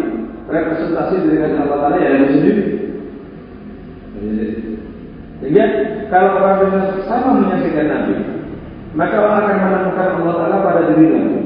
[0.45, 2.65] representasi dari Allah Taala ya yang sendiri.
[5.41, 5.65] Sehingga
[6.13, 8.15] kalau orang dengan sama menyaksikan Nabi,
[8.97, 11.39] maka orang akan menemukan Allah Taala pada diri Nabi.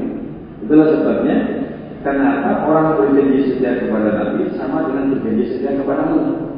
[0.66, 1.36] Itulah sebabnya
[2.06, 6.54] Kenapa orang berjanji setia kepada Nabi sama dengan berjanji setia kepada Allah?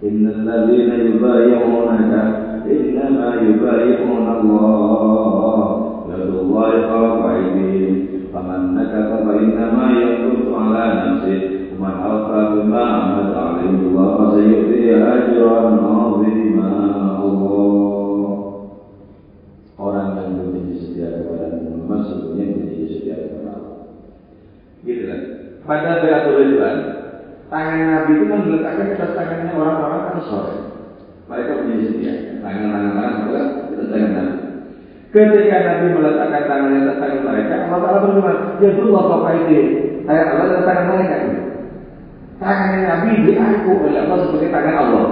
[0.00, 2.22] Innal ladzina yubayyi'unaka
[2.64, 5.60] innama yubayyi'una Allah
[6.08, 9.84] yadullahi fawqa aydihim faman nakatha fa innama
[25.70, 26.76] Pada Bayatul Ridwan,
[27.46, 30.56] tangan Nabi itu meletakkan ke atas tangannya orang-orang atau sore.
[31.30, 32.14] Mereka punya setia.
[32.42, 34.34] Tangan-tangan tangan adalah di atas tangan Nabi.
[35.14, 39.58] Ketika Nabi meletakkan tangannya atas tangan mereka, Allah Taala berfirman, Ya Allah Bapak ini,
[40.10, 41.16] saya Allah di tangan mereka.
[42.42, 45.06] Tangannya Nabi diaku oleh Allah sebagai tangan Allah.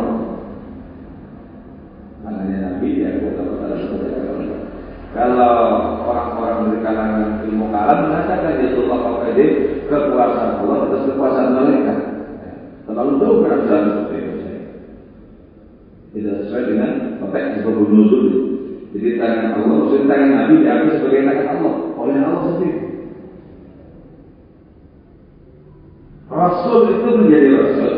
[2.26, 4.27] Tangannya Nabi diaku oleh Allah sebagai tangan.
[5.18, 5.54] Kalau
[6.07, 9.50] orang-orang dari kalangan ilmu kalam mengatakan ya Allah Qadir
[9.90, 11.94] kekuasaan Allah atas kekuasaan mereka.
[12.87, 14.35] Terlalu jauh kerajaan seperti itu.
[16.14, 18.26] Tidak sesuai dengan apa yang disebut nuzul.
[18.94, 22.78] Jadi tangan Allah, maksudnya tangan Nabi diambil sebagai tangan Allah oleh Allah sendiri.
[26.31, 27.92] Rasul itu menjadi Rasul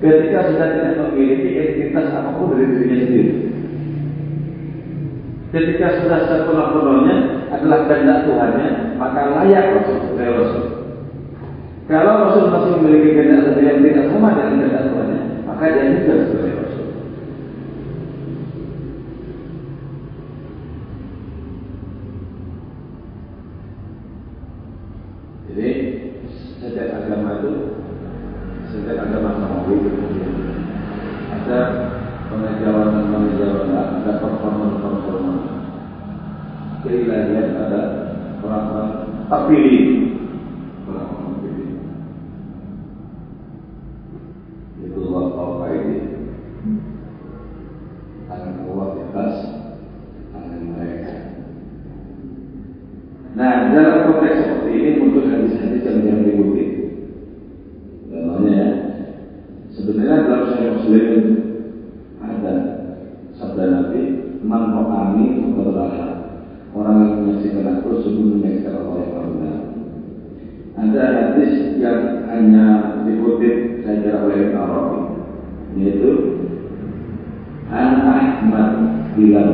[0.00, 3.32] ketika sudah tidak memiliki identitas apa pun dari dirinya sendiri.
[5.54, 7.16] Ketika sudah sepenuh-penuhnya
[7.54, 10.64] adalah kehendak Tuhannya, maka layak Rasul sebagai Rasul.
[11.86, 16.52] Kalau Rasul masih memiliki kehendak yang tidak sama dengan kehendak Tuhannya, maka dia juga sebagai
[16.58, 16.86] Rasul.
[25.46, 25.68] Jadi
[26.60, 27.52] setiap agama itu
[28.68, 29.88] setiap agama Nabi
[31.32, 31.60] ada
[32.28, 32.75] pengejawanan-pengejawanan,
[36.86, 37.80] Keilahian ada
[38.46, 38.90] orang-orang
[39.26, 39.86] terpilih,
[40.86, 41.70] orang-orang terpilih.
[44.86, 45.98] Itu Allah tahu ini.
[48.30, 49.34] Tangan Allah di atas
[50.30, 51.14] tangan mereka.
[53.34, 56.64] Nah, dalam konteks seperti ini muncul hadis-hadis yang yang diikuti.
[58.14, 58.68] Contohnya ya,
[59.74, 61.06] sebenarnya dalam Sahih Muslim
[62.22, 62.54] ada
[63.34, 64.02] sabda Nabi,
[64.46, 66.16] "Man ro'ani faqad
[66.76, 69.58] Orang yang menyaksikan aku sebelum menyaksikan Allah yang benar.
[70.76, 72.64] Ada hadis yang hanya
[73.08, 75.00] dikutip saya kira oleh Ibn Arabi,
[75.80, 76.12] yaitu
[77.72, 78.72] An Ahmad
[79.16, 79.52] bilang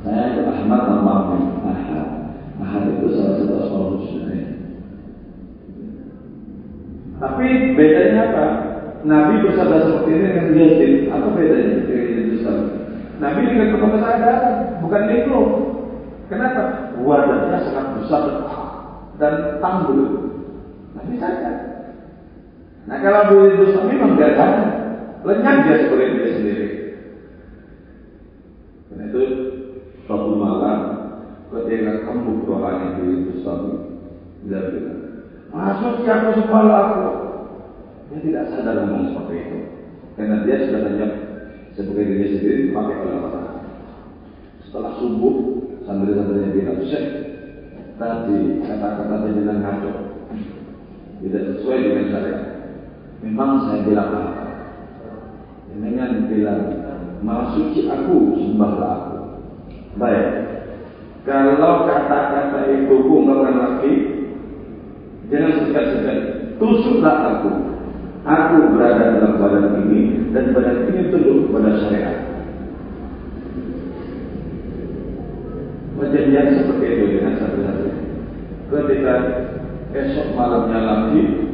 [0.00, 1.12] saya itu Ahmad nama
[1.60, 2.08] Ahad.
[2.56, 4.36] Ahad itu salah satu asal husna.
[7.20, 8.44] Tapi bedanya apa?
[9.04, 10.92] Nabi bersabda seperti ini dengan Yazid.
[11.12, 12.80] Apa bedanya dengan Yazid
[13.22, 15.40] Nabi dengan penuh kesadaran, bukan itu.
[16.26, 16.62] Kenapa?
[16.98, 18.22] Wadahnya sangat besar
[19.22, 20.00] dan tanggul.
[20.98, 21.56] Nabi sadar.
[22.90, 24.70] Nah kalau Abu Yazid memang tidak sadar,
[25.22, 26.68] lenyap dia sebagai dia sendiri.
[28.90, 29.22] Karena itu
[30.02, 30.78] suatu malam
[31.46, 34.02] ketika kamu orang yang itu suami
[34.50, 35.00] dia bilang,
[35.54, 37.10] masuk siapa sekolah aku.
[38.10, 39.58] Dia tidak sadar ngomong seperti itu.
[40.18, 41.12] Karena dia sudah lenyap
[41.76, 43.48] sebagai diri sendiri pakai oleh orang.
[44.64, 45.34] Setelah subuh,
[45.84, 47.06] santri-santrinya bilang, Syekh,
[47.96, 48.60] tadi
[49.12, 49.92] kata-kata jenengan ngaco.
[51.20, 52.36] Tidak sesuai dengan saya.
[53.20, 54.44] Memang saya bilang apa?
[55.70, 56.60] Jenengan bilang,
[57.20, 59.16] malah suci aku, sembahlah aku.
[60.00, 60.26] Baik.
[61.28, 63.92] Kalau kata-kata itu ungkapan lagi,
[65.28, 66.18] jangan segan-segan.
[66.56, 67.50] Tusuklah aku.
[68.22, 72.18] Aku berada dalam badan ini dan badan ini tunduk kepada syariat.
[75.98, 77.91] Perjanjian seperti itu dengan satu-satu.
[78.72, 79.14] Ketika
[79.92, 81.44] esok malamnya lagi,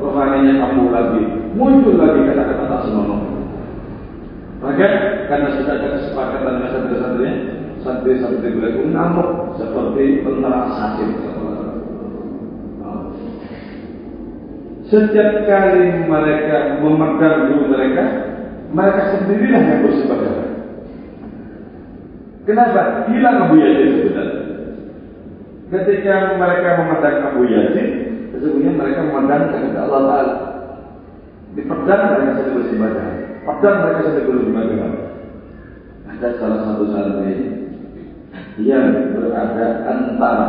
[0.00, 1.22] rohaninya kamu lagi,
[1.52, 3.20] muncul lagi kata-kata tak senonoh.
[4.64, 4.88] Maka
[5.28, 7.34] karena sudah ada kesepakatan dengan santri-santrinya,
[7.84, 11.08] santri-santri beliau ngamuk seperti tentara asasir.
[14.88, 18.04] Setiap kali mereka memegang guru mereka,
[18.72, 20.36] mereka sendirilah yang bersepakat.
[22.48, 23.04] Kenapa?
[23.12, 24.13] Hilang Abu Yazid.
[25.72, 27.88] Ketika mereka memandang Abu Yazid,
[28.36, 30.34] sesungguhnya mereka memandang kepada Allah Ta'ala.
[31.54, 33.08] Di pedang mereka sedang beribadah.
[33.46, 34.92] Pedang mereka sedang beribadah.
[36.04, 37.34] Ada salah satu santri
[38.60, 40.48] yang berada antara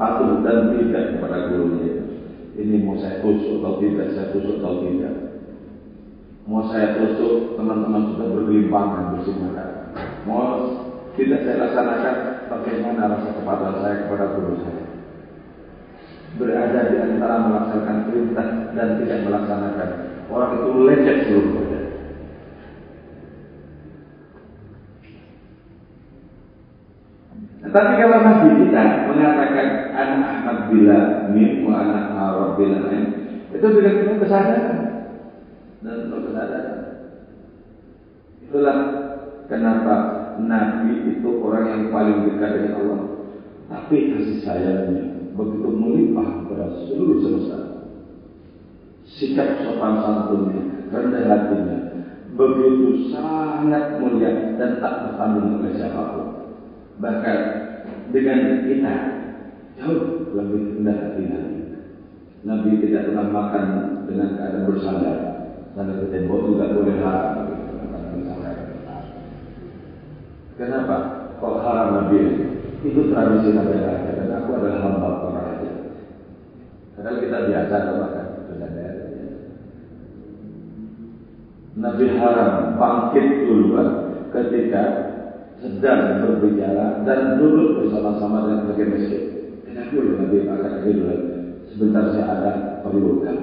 [0.00, 2.00] patuh dan tidak kepada gurunya.
[2.52, 5.14] Ini mau saya tusuk atau tidak, saya tusuk atau tidak.
[6.44, 9.68] Mau saya tusuk, teman-teman sudah bergelimpangan bersimakan.
[10.28, 10.44] Mau
[11.16, 12.16] tidak saya laksanakan,
[12.52, 14.84] bagaimana rasa kepatuhan saya kepada guru saya.
[16.36, 19.88] Berada di antara melaksanakan perintah dan tidak melaksanakan.
[20.32, 21.80] Orang itu lecet seluruhnya.
[27.72, 31.00] Tapi kalau Nabi kita mengatakan anak Ahmad bila
[31.32, 33.04] min wa anak Arab bila lain,
[33.48, 34.78] itu dengan penuh kesadaran
[35.80, 36.78] dan kesadaran.
[38.44, 38.78] Itulah
[39.48, 43.00] kenapa Nabi itu orang yang paling dekat dengan Allah.
[43.72, 47.58] Tapi kasih sayangnya begitu melimpah kepada seluruh semesta.
[49.08, 51.78] Sikap sopan santunnya, rendah hatinya,
[52.32, 56.28] begitu sangat mulia dan tak bertanggung oleh siapa pun.
[57.00, 57.38] Bahkan
[58.12, 58.94] dengan kita
[59.80, 61.60] jauh lebih rendah hati Nabi.
[62.42, 63.64] Nabi tidak pernah makan
[64.06, 65.18] dengan keadaan bersandar.
[65.72, 67.41] Sampai ke tembok juga boleh haram.
[70.60, 70.96] Kenapa?
[71.40, 72.18] Kok haram Nabi?
[72.82, 75.70] Itu tradisi Nabi Raja dan aku adalah hamba para raja.
[76.98, 78.94] Padahal kita biasa makan bersandar.
[81.72, 83.88] Nabi haram bangkit duluan
[84.28, 84.82] ketika
[85.62, 89.22] sedang berbicara dan duduk bersama-sama dengan bagian masjid.
[89.62, 91.16] Tidak boleh Nabi akan dulu.
[91.72, 92.52] Sebentar saya ada
[92.84, 93.34] perlu boleh.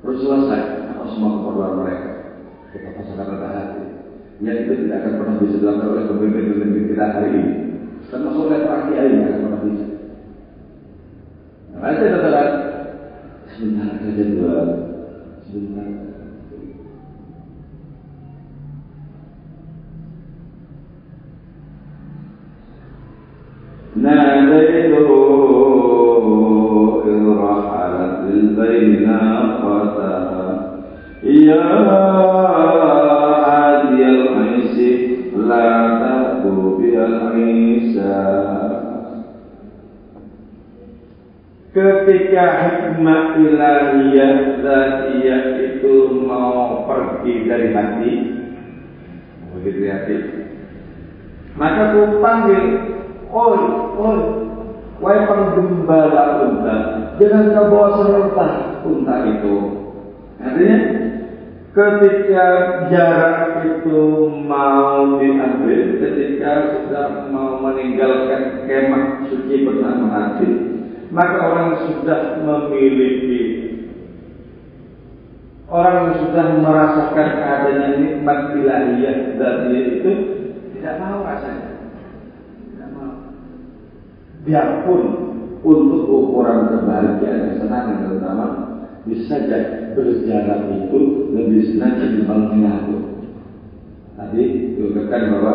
[0.00, 2.10] Terus selesai apa semua keperluan mereka.
[2.74, 3.89] Kita pasangan rendah hati.
[4.43, 7.53] Yang itu tidak akan pernah bisa dilakukan oleh pemimpin-pemimpin kita hari ini.
[8.11, 9.85] Termasuk oleh para kiai yang akan pernah bisa.
[11.75, 12.49] Nah, saya katakan
[13.51, 14.55] sebentar saja dua,
[15.47, 16.05] sebentar.
[23.95, 25.07] ناديته
[27.05, 30.47] إذ رحلت للبين ناقتها
[31.23, 32.48] يا
[41.70, 45.94] Ketika hikmah ilahiyah zatiyah itu
[46.26, 48.12] mau pergi dari hati
[49.54, 50.16] Begitu ya, hati
[51.54, 52.62] Maka ku panggil
[53.30, 53.62] Oi,
[54.02, 54.20] oi
[54.98, 56.76] wai penggembala unta
[57.22, 58.48] Jangan kau bawa serta
[58.80, 59.56] unta itu.
[60.40, 60.78] Artinya
[61.70, 62.46] ketika
[62.90, 64.02] jarak itu
[64.42, 70.50] mau diambil, ketika sudah mau meninggalkan kemah suci bersama hati,
[71.14, 73.42] maka orang sudah memiliki
[75.70, 80.12] orang sudah merasakan adanya nikmat ilahiyah dari itu
[80.74, 81.94] tidak mau rasanya.
[82.74, 83.14] Tidak mau.
[84.42, 85.02] Biarpun
[85.62, 88.69] untuk ukuran kebahagiaan kesenangan terutama
[89.10, 89.58] bisa saja
[89.98, 90.98] berjalan itu
[91.34, 92.96] lebih senang dibanding menyatu
[94.14, 94.42] tadi
[94.78, 95.54] dikatakan bahwa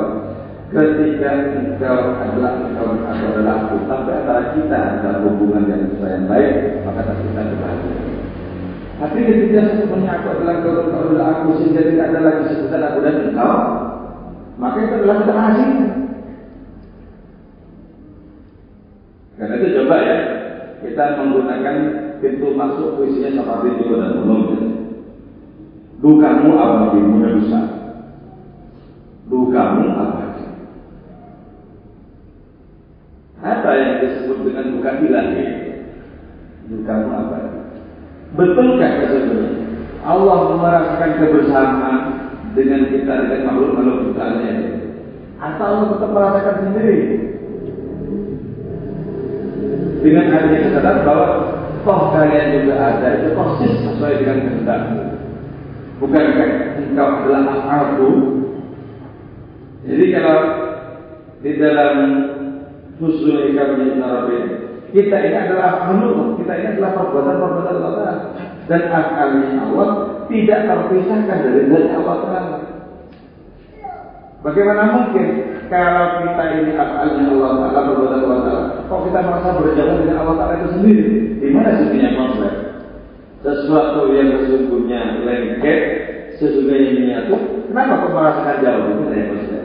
[0.75, 6.83] ketika engkau adalah engkau atau adalah aku tapi antara kita ada hubungan yang yang baik
[6.83, 7.95] maka kita berbahagia
[8.95, 12.97] tapi ketika sebenarnya aku adalah engkau engkau adalah aku sehingga tidak ada lagi sebutan aku
[13.07, 13.53] dan engkau
[14.59, 15.91] maka itu adalah keberhasilan
[19.35, 20.17] karena itu coba ya
[20.83, 21.75] kita menggunakan
[22.25, 24.41] pintu masuk puisinya seperti itu dan umum
[26.01, 27.65] dukamu yang besar
[29.29, 30.25] dukamu apa
[33.45, 35.45] Apa yang disebut dengan duka ilahi?
[36.65, 37.39] Duka apa?
[38.33, 39.69] Betulkah sesungguhnya
[40.01, 41.99] Allah merasakan kebersamaan
[42.57, 44.53] dengan kita dengan makhluk-makhluk ciptaannya?
[45.37, 46.97] Atau Allah tetap merasakan sendiri?
[50.01, 51.27] Dengan adanya kesadaran bahwa
[51.85, 54.81] toh kalian juga ada itu persis sesuai dengan kehendak.
[56.01, 56.49] Bukankah
[56.81, 58.09] engkau adalah aku?
[59.85, 60.39] Jadi kalau
[61.45, 61.95] di dalam
[62.95, 64.39] Husnul ikamnya Arabi.
[64.95, 68.15] Kita ini adalah makhluk, kita ini adalah perbuatan-perbuatan Allah
[68.71, 69.89] dan akalnya Allah
[70.31, 72.63] tidak terpisahkan dari dari Allah.
[74.39, 79.97] Bagaimana mungkin kalau kita ini akalnya Allah Taala perbuatan Allah Taala, kok kita merasa berjalan
[80.03, 81.05] dengan Allah Taala itu sendiri?
[81.41, 82.53] Di mana sesungguhnya konsep?
[83.45, 85.81] Sesuatu yang sesungguhnya lengket,
[86.41, 87.35] sesungguhnya menyatu,
[87.69, 88.83] kenapa kok merasakan jauh?
[88.89, 89.63] Itu saya konsep.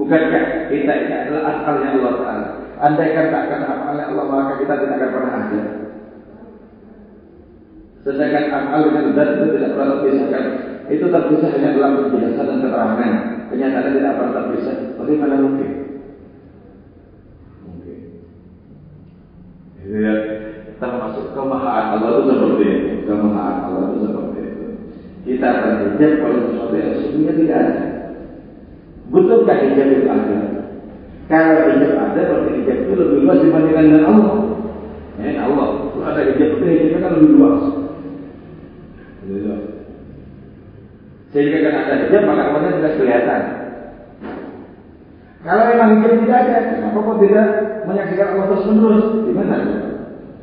[0.00, 2.48] Bukankah kita ini adalah akalnya Allah Ta'ala?
[2.80, 5.62] Andai kan tak akan akalnya Allah, maka kita tidak akan pernah ada.
[8.00, 10.44] Sedangkan akal dengan zat itu tidak pernah terpisahkan.
[10.90, 13.12] Itu terpisah hanya dalam penjelasan dan keterangan.
[13.50, 14.76] Kenyataan tidak pernah terpisah.
[14.98, 15.70] Bagaimana mungkin?
[17.62, 17.98] Mungkin.
[19.86, 20.14] Ya,
[20.82, 22.94] termasuk kemahaan Allah itu seperti itu.
[23.06, 24.64] Kemahaan Allah itu seperti itu.
[25.30, 27.84] Kita akan hijab kalau sesuatu yang sesungguhnya tidak ada.
[29.10, 30.38] Betulkah hijab itu ada?
[31.30, 34.36] Kalau hijab ada, berarti hijab itu lebih luas dibandingkan dengan Allah.
[35.22, 35.68] Ya, Allah.
[35.94, 37.62] Kalau ada hijab itu hijabnya kan lebih luas.
[41.30, 43.42] Sehingga kan ada hijab, maka Allah tidak kelihatan.
[45.40, 47.46] Kalau memang hijab tidak ada, kenapa kok tidak
[47.86, 49.06] menyaksikan Allah terus menerus?
[49.24, 49.56] Di mana?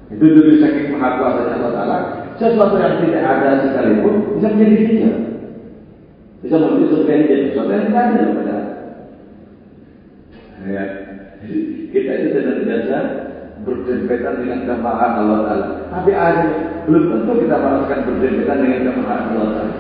[0.08, 1.98] Itu dulu saking maha kuasa Allah Taala.
[2.40, 5.16] Sesuatu yang tidak ada sekalipun bisa menjadi hijab.
[6.40, 8.58] Bisa menjadi sesuatu yang tidak sesuatu yang tidak ada pada
[10.68, 10.84] Ya.
[11.96, 12.98] Kita itu senantiasa
[13.64, 15.68] berdempetan dengan kemahaan Allah Taala.
[15.92, 16.46] Tapi akhirnya
[16.88, 19.76] belum tentu kita merasakan berdempetan dengan kemahaan Allah Taala.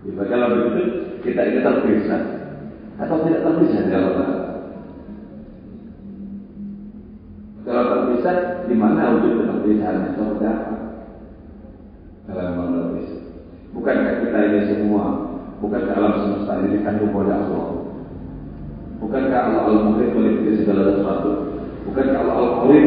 [0.00, 2.22] Ya, kalau begitu kita ini terpisah
[3.00, 4.30] atau tidak terpisah dari Allah.
[7.60, 10.16] Kalau terpisah, di mana wujud terpisahnya?
[10.16, 10.74] Seperti apa?
[12.26, 13.04] Dalam mengerti.
[13.70, 15.04] Bukankah kita ini semua,
[15.62, 17.66] bukankah alam semesta ini dikandung oleh Allah?
[19.00, 21.30] Bukankah Allah Al-Muhid meliputi segala sesuatu?
[21.88, 22.86] Bukankah Allah Al-Muhid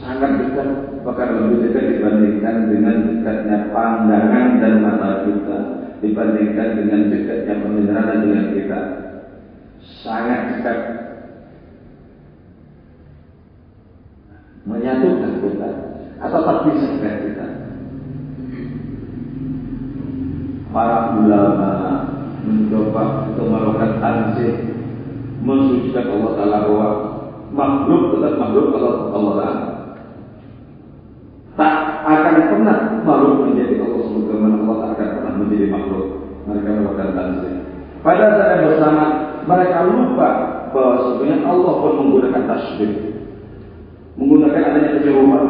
[0.00, 0.68] sangat dekat,
[1.04, 5.58] bahkan lebih dekat dibandingkan dengan dekatnya pandangan dan mata kita,
[6.02, 7.00] dibandingkan dengan
[8.52, 8.80] dekatnya pendengaran dengan kita.
[9.82, 10.78] Sangat dekat
[14.62, 15.70] menyatukan kita
[16.22, 17.46] atau terpisahkan kita.
[20.72, 21.72] para ulama
[22.42, 24.72] mencoba untuk melakukan tanzih
[25.44, 26.88] mensucikan Allah Taala bahwa
[27.52, 29.62] makhluk tetap makhluk Allah Allah Taala
[31.52, 31.74] tak
[32.08, 36.04] akan pernah makhluk menjadi Allah sebagaimana Allah tak akan pernah menjadi makhluk
[36.48, 37.54] mereka melakukan tanzih
[38.02, 39.04] pada saat bersama
[39.46, 40.30] mereka lupa
[40.74, 42.92] bahwa sebenarnya Allah pun menggunakan tasbih.
[44.18, 45.46] Menggunakan adanya kejeruan.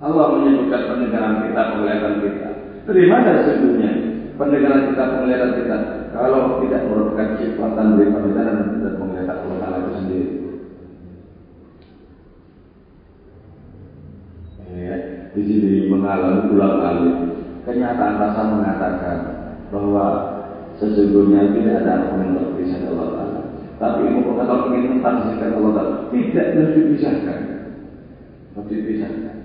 [0.00, 2.48] Allah menyebutkan pendengaran kita, penglihatan kita.
[2.88, 3.90] Dari mana sesungguhnya
[4.40, 5.76] pendengaran kita, penglihatan kita?
[6.16, 10.28] Kalau tidak merupakan ciptaan dari pendengaran dan penglihatan Allah Taala itu sendiri.
[14.70, 14.96] Ya,
[15.34, 17.29] di sini mengalami ulang kali
[17.64, 19.18] kenyataan rasa mengatakan
[19.68, 20.06] bahwa
[20.80, 23.40] sesungguhnya tidak ada apa yang terpisah Allah Taala.
[23.80, 27.38] Tapi kalau ingin mentafsirkan Allah Taala tidak dipisahkan,
[28.56, 29.36] harus dipisahkan.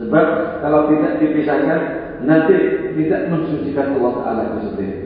[0.00, 0.26] Sebab
[0.64, 1.80] kalau tidak dipisahkan
[2.24, 2.56] nanti
[2.96, 4.98] tidak mensucikan Allah Taala itu sendiri.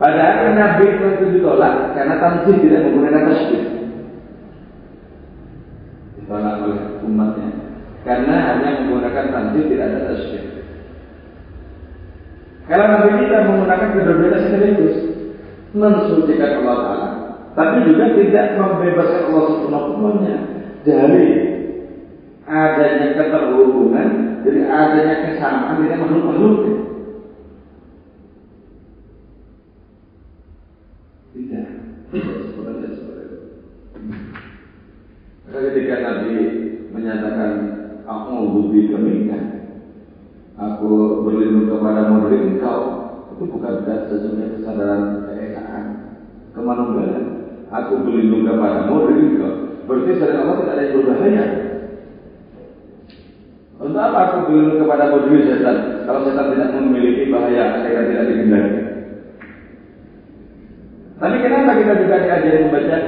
[0.00, 3.64] Padahal Nabi itu ditolak karena tanzih tidak menggunakan tasbih.
[6.16, 7.59] Ditolak oleh umatnya
[8.00, 10.44] karena hanya menggunakan tanzih tidak ada tasbih.
[12.70, 14.96] Kalau Nabi kita menggunakan kedua-duanya sekaligus
[15.74, 17.08] mensucikan Allah Taala,
[17.58, 20.22] tapi juga tidak membebaskan Allah Subhanahu
[20.86, 21.28] dari
[22.46, 24.08] adanya keterhubungan,
[24.46, 26.56] dari adanya kesamaan dengan makhluk-makhluk.
[31.34, 31.66] Tidak.
[35.50, 36.34] Ketika Nabi
[36.94, 37.79] menyatakan
[38.10, 38.30] aku
[38.90, 39.42] kemingkan,
[40.58, 42.80] aku berlindung kepada dari engkau,
[43.30, 45.84] itu bukan sesungguhnya kesadaran keesaan,
[46.50, 47.24] kemanusiaan.
[47.70, 49.52] Aku berlindung kepada dari engkau,
[49.86, 51.44] berarti dari Allah tidak ada yang berbahaya.
[53.80, 55.76] Untuk apa aku berlindung kepada dari setan?
[56.04, 58.72] Kalau setan tidak memiliki bahaya, akan tidak dihindari.
[61.20, 62.98] Tapi kenapa kita juga diajari membaca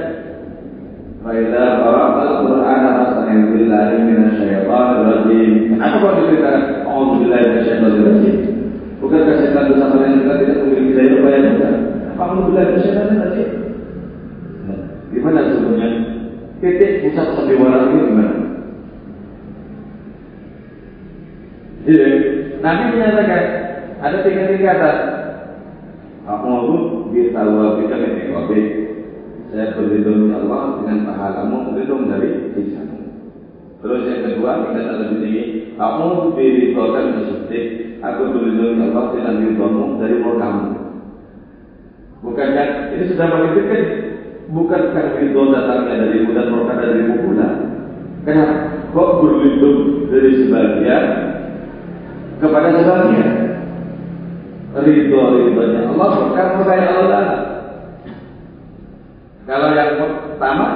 [1.23, 2.02] qara'ta al-Qur'ana
[3.73, 5.51] fasta'in billahi minasyaitonir rajim.
[5.73, 8.35] Kenapa kok diceritakan A'udzu billahi minasyaitonir rajim?
[9.01, 11.69] Bukankah setan itu sama yang kita tidak memiliki daya upaya juga?
[12.21, 13.49] A'udzu billahi minasyaitonir rajim.
[15.13, 15.89] Gimana sebenarnya?
[16.63, 18.35] Titik pusat sandiwara ini gimana?
[21.83, 22.07] Jadi,
[22.63, 23.43] Nabi menyatakan
[23.99, 24.97] ada tiga tingkatan.
[26.23, 26.63] Aku mau
[27.11, 28.31] bitawa kita ini
[29.51, 32.92] saya berlindung ya Allah dengan pahalamu berlindung dari siksamu.
[33.83, 35.43] Terus yang kedua kita lebih tinggi,
[35.75, 36.07] kamu
[36.39, 37.65] diridhokan bersedih,
[37.99, 40.67] aku ya Allah dengan ridhomu dari murkamu.
[42.23, 43.81] Bukankah ini sudah menitipkan
[44.55, 47.49] bukankah ridho datangnya dari dan murka dari pula?
[48.23, 48.55] Kenapa?
[48.95, 51.05] Kok berlindung dari sebagian
[52.39, 53.31] kepada sebagian?
[54.79, 57.23] Ridho ridhonya Allah bukan murkanya Allah.
[59.43, 60.67] Kalau yang pertama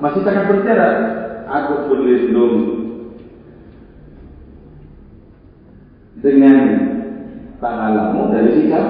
[0.00, 1.15] masih sangat berjarak,
[1.46, 2.54] aku berlindung
[6.20, 6.58] dengan
[7.62, 8.86] pahalamu dari sikap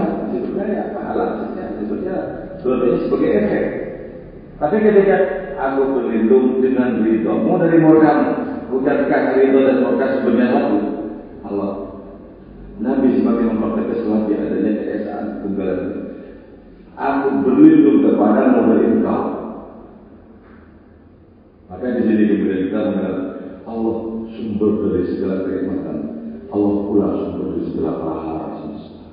[0.66, 1.66] ya pahala sebetulnya
[2.60, 3.64] sebetulnya sebagai efek.
[4.56, 5.16] Tapi ketika
[5.60, 8.28] aku berlindung dengan ridhomu dari murkamu,
[8.72, 10.78] bukankah ridho dan murka sebenarnya satu?
[11.44, 11.72] Allah.
[12.76, 15.68] Nabi semakin mempertegas lagi adanya keesaan tunggal
[16.96, 19.35] Aku berlindung kepadamu dari engkau.
[21.66, 23.16] Maka di sini kemudian kita mengenal
[23.66, 23.96] Allah
[24.38, 25.98] sumber dari segala kenikmatan.
[26.46, 29.06] Allah pula sumber dari segala prahara semesta.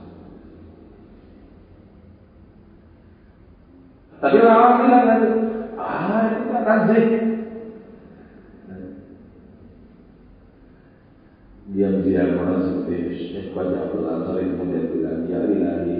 [4.23, 5.27] Tapi orang bilang tadi,
[5.75, 7.05] ah itu kan razih.
[11.73, 12.95] Diam-diam orang seperti
[13.33, 15.99] Syekh Wajah Abdul Ansari kemudian bilang, Ya ilahi,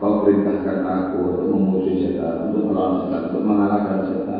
[0.00, 4.39] kau perintahkan aku untuk memusuhi setan, untuk melawan setan, untuk mengalahkan setan,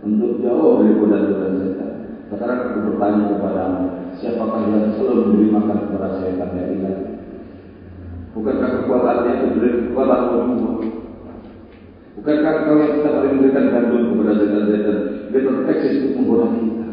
[0.00, 1.92] untuk jauh dari godaan-godaan setan.
[2.30, 3.84] Sekarang aku bertanya kepadamu,
[4.16, 6.96] siapakah yang selalu memberi makan kepada setan ya ilah?
[8.30, 10.76] Bukankah kekuatannya itu dari kekuatan Allah?
[12.20, 14.98] Bukankah kau yang kita paling memberikan gandum kepada setan-setan?
[15.30, 16.86] Dia terteksis untuk menggoda kita.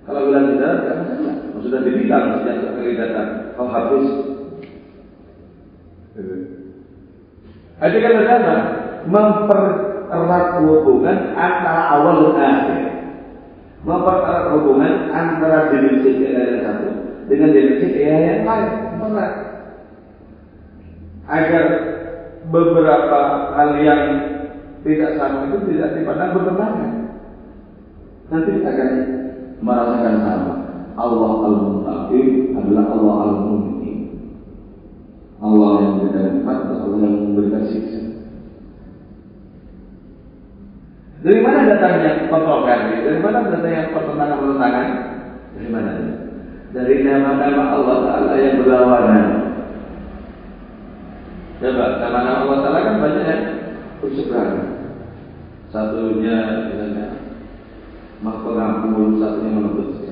[0.09, 4.07] kalau bilang tidak tidak masalah sudah dibilang sejak kali datang kau habis
[7.83, 8.57] Jadi kan bagaimana?
[9.03, 12.81] Mempererat hubungan antara awal dan akhir.
[13.83, 16.89] Mempererat hubungan antara dimensi yang satu
[17.27, 18.71] dengan dimensi yang lain.
[19.03, 19.35] Mempererat.
[21.27, 21.67] Agar
[22.53, 23.21] beberapa
[23.57, 24.03] hal yang
[24.83, 26.91] tidak sama itu tidak dipandang bertentangan.
[28.31, 28.91] Nanti akan
[29.63, 30.55] merasakan sama.
[30.93, 32.29] Allah al-Muntaqim
[32.59, 33.99] adalah Allah al-Munqim.
[35.43, 38.03] Allah yang memberikan nikmat dan Allah yang memberikan siksa.
[41.23, 42.95] Dari mana datangnya kontroversi?
[43.07, 44.89] Dari mana datangnya pertentangan-pertentangan?
[45.55, 45.91] Dari mana?
[46.75, 49.27] Dari nama-nama Allah Ta'ala yang berlawanan.
[51.63, 53.43] Coba, nama-nama Allah Ta'ala kan banyak yang
[54.03, 54.69] berseberangan.
[55.71, 56.37] Satunya
[56.69, 57.07] misalnya
[58.23, 60.03] Pengampun, satunya menuntut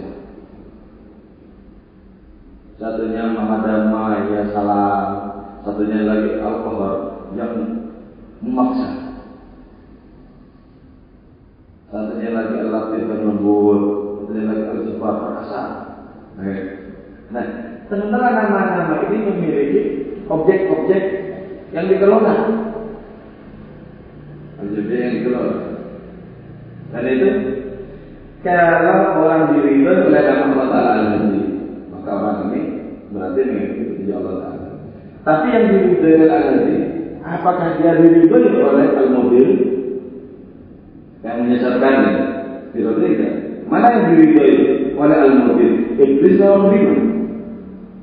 [2.81, 5.07] satunya Maha Damai ya salam,
[5.63, 6.97] satunya lagi Al-Qahar
[7.37, 7.55] yang
[8.41, 9.21] memaksa.
[11.93, 13.81] Satunya lagi Al-Latif yang lembut,
[14.25, 15.63] satunya lagi perkasa.
[17.31, 17.47] Nah,
[17.93, 19.83] sementara nama-nama ini memiliki
[20.25, 21.03] objek-objek
[21.77, 22.37] yang dikelola.
[24.65, 25.57] Objek yang dikelola.
[26.91, 27.31] Dan itu
[28.41, 31.19] kalau orang diridhoi oleh nama Allah Taala
[31.93, 32.61] maka orang ini
[33.13, 34.69] berarti mengikuti Allah Taala.
[35.21, 36.33] Tapi yang diridhoi oleh
[37.21, 39.49] apakah dia diridhoi oleh al-mobil
[41.21, 42.13] yang menyesatkannya?
[42.73, 43.33] Tidak tidak.
[43.69, 44.53] Mana yang diridhoi
[44.97, 45.71] oleh al-mobil?
[46.01, 47.01] Iblis atau beriman?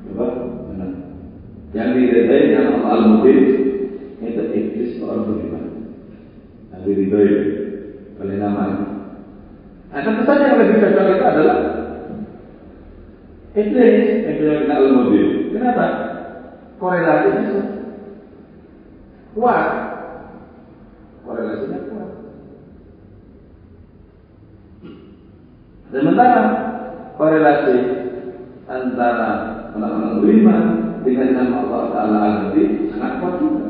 [0.06, 0.26] Coba,
[0.70, 0.86] mana?
[1.74, 3.38] Yang diridhoi dengan al-mobil
[4.22, 5.66] itu iblis atau beriman?
[6.70, 7.32] Yang diridhoi
[8.22, 8.97] oleh namanya.
[9.88, 11.58] Nah, tentu saja yang lebih cocok itu adalah
[13.58, 13.98] Iblis
[14.30, 15.50] yang kita al-mudin.
[15.50, 15.86] Kenapa?
[16.78, 17.58] Korelasinya
[19.34, 19.66] kuat.
[21.26, 22.10] Korelasinya kuat.
[25.90, 26.42] Sementara
[27.18, 27.78] korelasi
[28.70, 29.30] antara
[30.22, 30.62] beriman
[31.02, 33.66] dengan nama Allah Taala al-Hadi sangat kuat juga.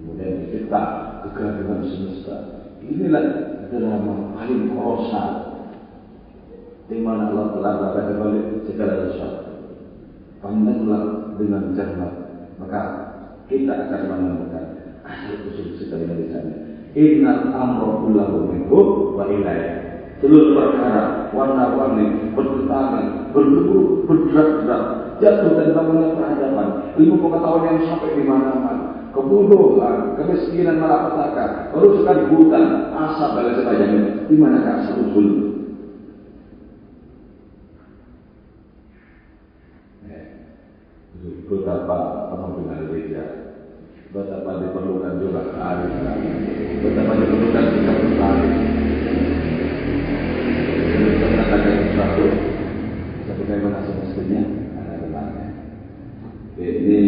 [0.00, 0.82] Kemudian kita
[1.28, 2.57] kegaduhan semesta.
[2.82, 3.24] Inilah
[3.68, 5.30] drama paling kolosal
[6.88, 9.44] di mana Allah telah berkata balik segala sesuatu.
[10.40, 12.12] Pandanglah dengan cermat,
[12.62, 12.80] maka
[13.50, 14.64] kita akan menemukan
[15.04, 16.54] asal usul segala di sana.
[16.96, 18.80] Innal amro kullahu minhu
[19.18, 19.84] wa ilayah.
[20.18, 24.84] Seluruh perkara warna-warni bertentangan, berdebu, bergerak-gerak,
[25.22, 26.68] jatuh dan bangunnya peradaban,
[26.98, 28.87] ilmu pengetahuan yang sampai di mana-mana,
[29.18, 32.64] kebodohan, kemiskinan malapetaka, kerusakan hutan,
[32.94, 34.02] asap dan sebagainya.
[34.30, 35.28] Di manakah asal usul?
[41.48, 42.28] Betapa
[42.60, 43.24] dengan gereja,
[44.12, 45.48] betapa diperlukan juga?
[45.48, 46.18] Kearifan,
[46.84, 48.52] betapa diperlukan sikap berbalik.
[50.92, 52.24] Kita mengatakan sesuatu,
[53.24, 54.42] sebagaimana semestinya
[54.76, 55.46] ada benarnya.
[56.60, 57.00] Ini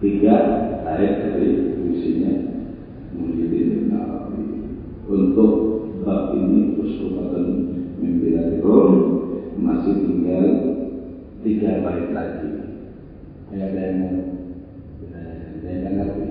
[0.00, 0.36] tiga
[0.88, 2.32] ayat dari puisinya
[3.12, 4.64] Muhyiddin Nawawi
[5.04, 5.52] untuk
[6.00, 7.68] bab ini usrubatan
[8.00, 8.96] mimpi dari Rom
[9.60, 10.48] masih tinggal
[11.44, 12.48] tiga bait lagi.
[13.52, 14.24] Ada yang
[15.60, 16.28] ada yang ngerti.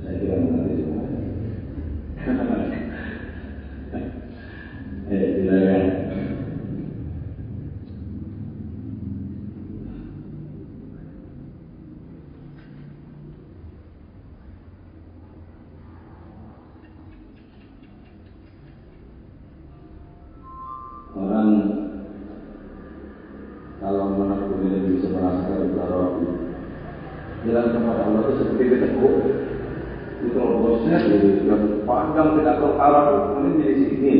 [0.00, 0.80] Saya kira mengerti.
[27.46, 29.14] jalan kepada Allah itu seperti ditekuk
[30.18, 31.30] itu prosesnya jadi
[31.86, 33.06] panjang tidak ke arah
[33.38, 34.12] ini jadi sini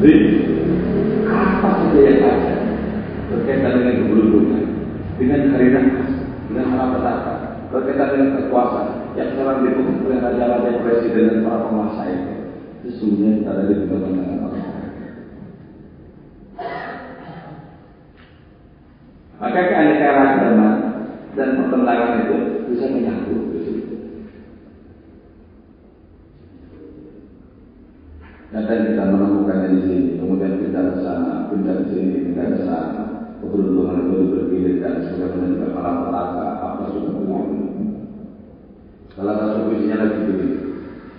[0.00, 0.16] jadi
[1.28, 2.54] apa saja yang ada?
[3.28, 4.64] Berkaitan dengan keberuntungan,
[5.20, 6.10] dengan nafas,
[6.48, 7.34] dengan malapetaka,
[7.68, 8.88] berkaitan dengan kekuasaan.
[9.14, 12.32] Yang sekarang diputus oleh raja-raja presiden dan para penguasa itu,
[12.88, 14.52] sesungguhnya kita ada di dalam dengan Allah.
[19.40, 20.74] Maka keanekaragaman
[21.36, 22.36] dan pertentangan itu
[22.72, 23.34] bisa menyatu
[28.50, 28.66] di situ.
[28.66, 33.02] Kadang kita menemukannya di sini, kemudian pindah ke sana, pindah ke sini, pindah ke sana.
[33.40, 37.84] Keberuntungan itu bergilirkan sebagaimana juga para petaka, apa sudah begitu.
[39.16, 40.58] Salah satu puisinya lagi begitu.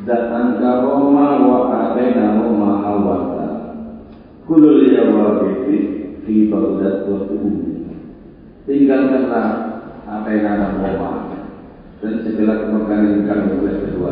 [0.05, 3.47] Datang ke Roma wa atena Roma awata.
[4.45, 5.77] Kulul yawabiti
[6.27, 7.31] fi Baghdad wa
[8.61, 9.47] Tinggalkanlah
[10.05, 11.11] Athena dan Roma
[12.01, 14.11] dan segala kemerdekaan yang kami oleh kedua.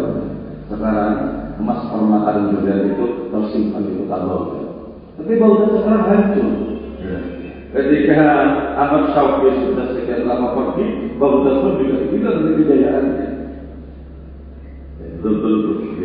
[0.70, 4.68] Sekarang emas permata dan berlian itu tersimpan di kota Baghdad.
[5.20, 6.50] Tapi Baghdad sekarang hancur.
[7.70, 8.22] Ketika
[8.82, 13.28] Ahmad Syauqi sudah sekian lama pergi, Baghdad pun juga hilang dari kejayaannya.
[15.20, 15.99] Betul-betul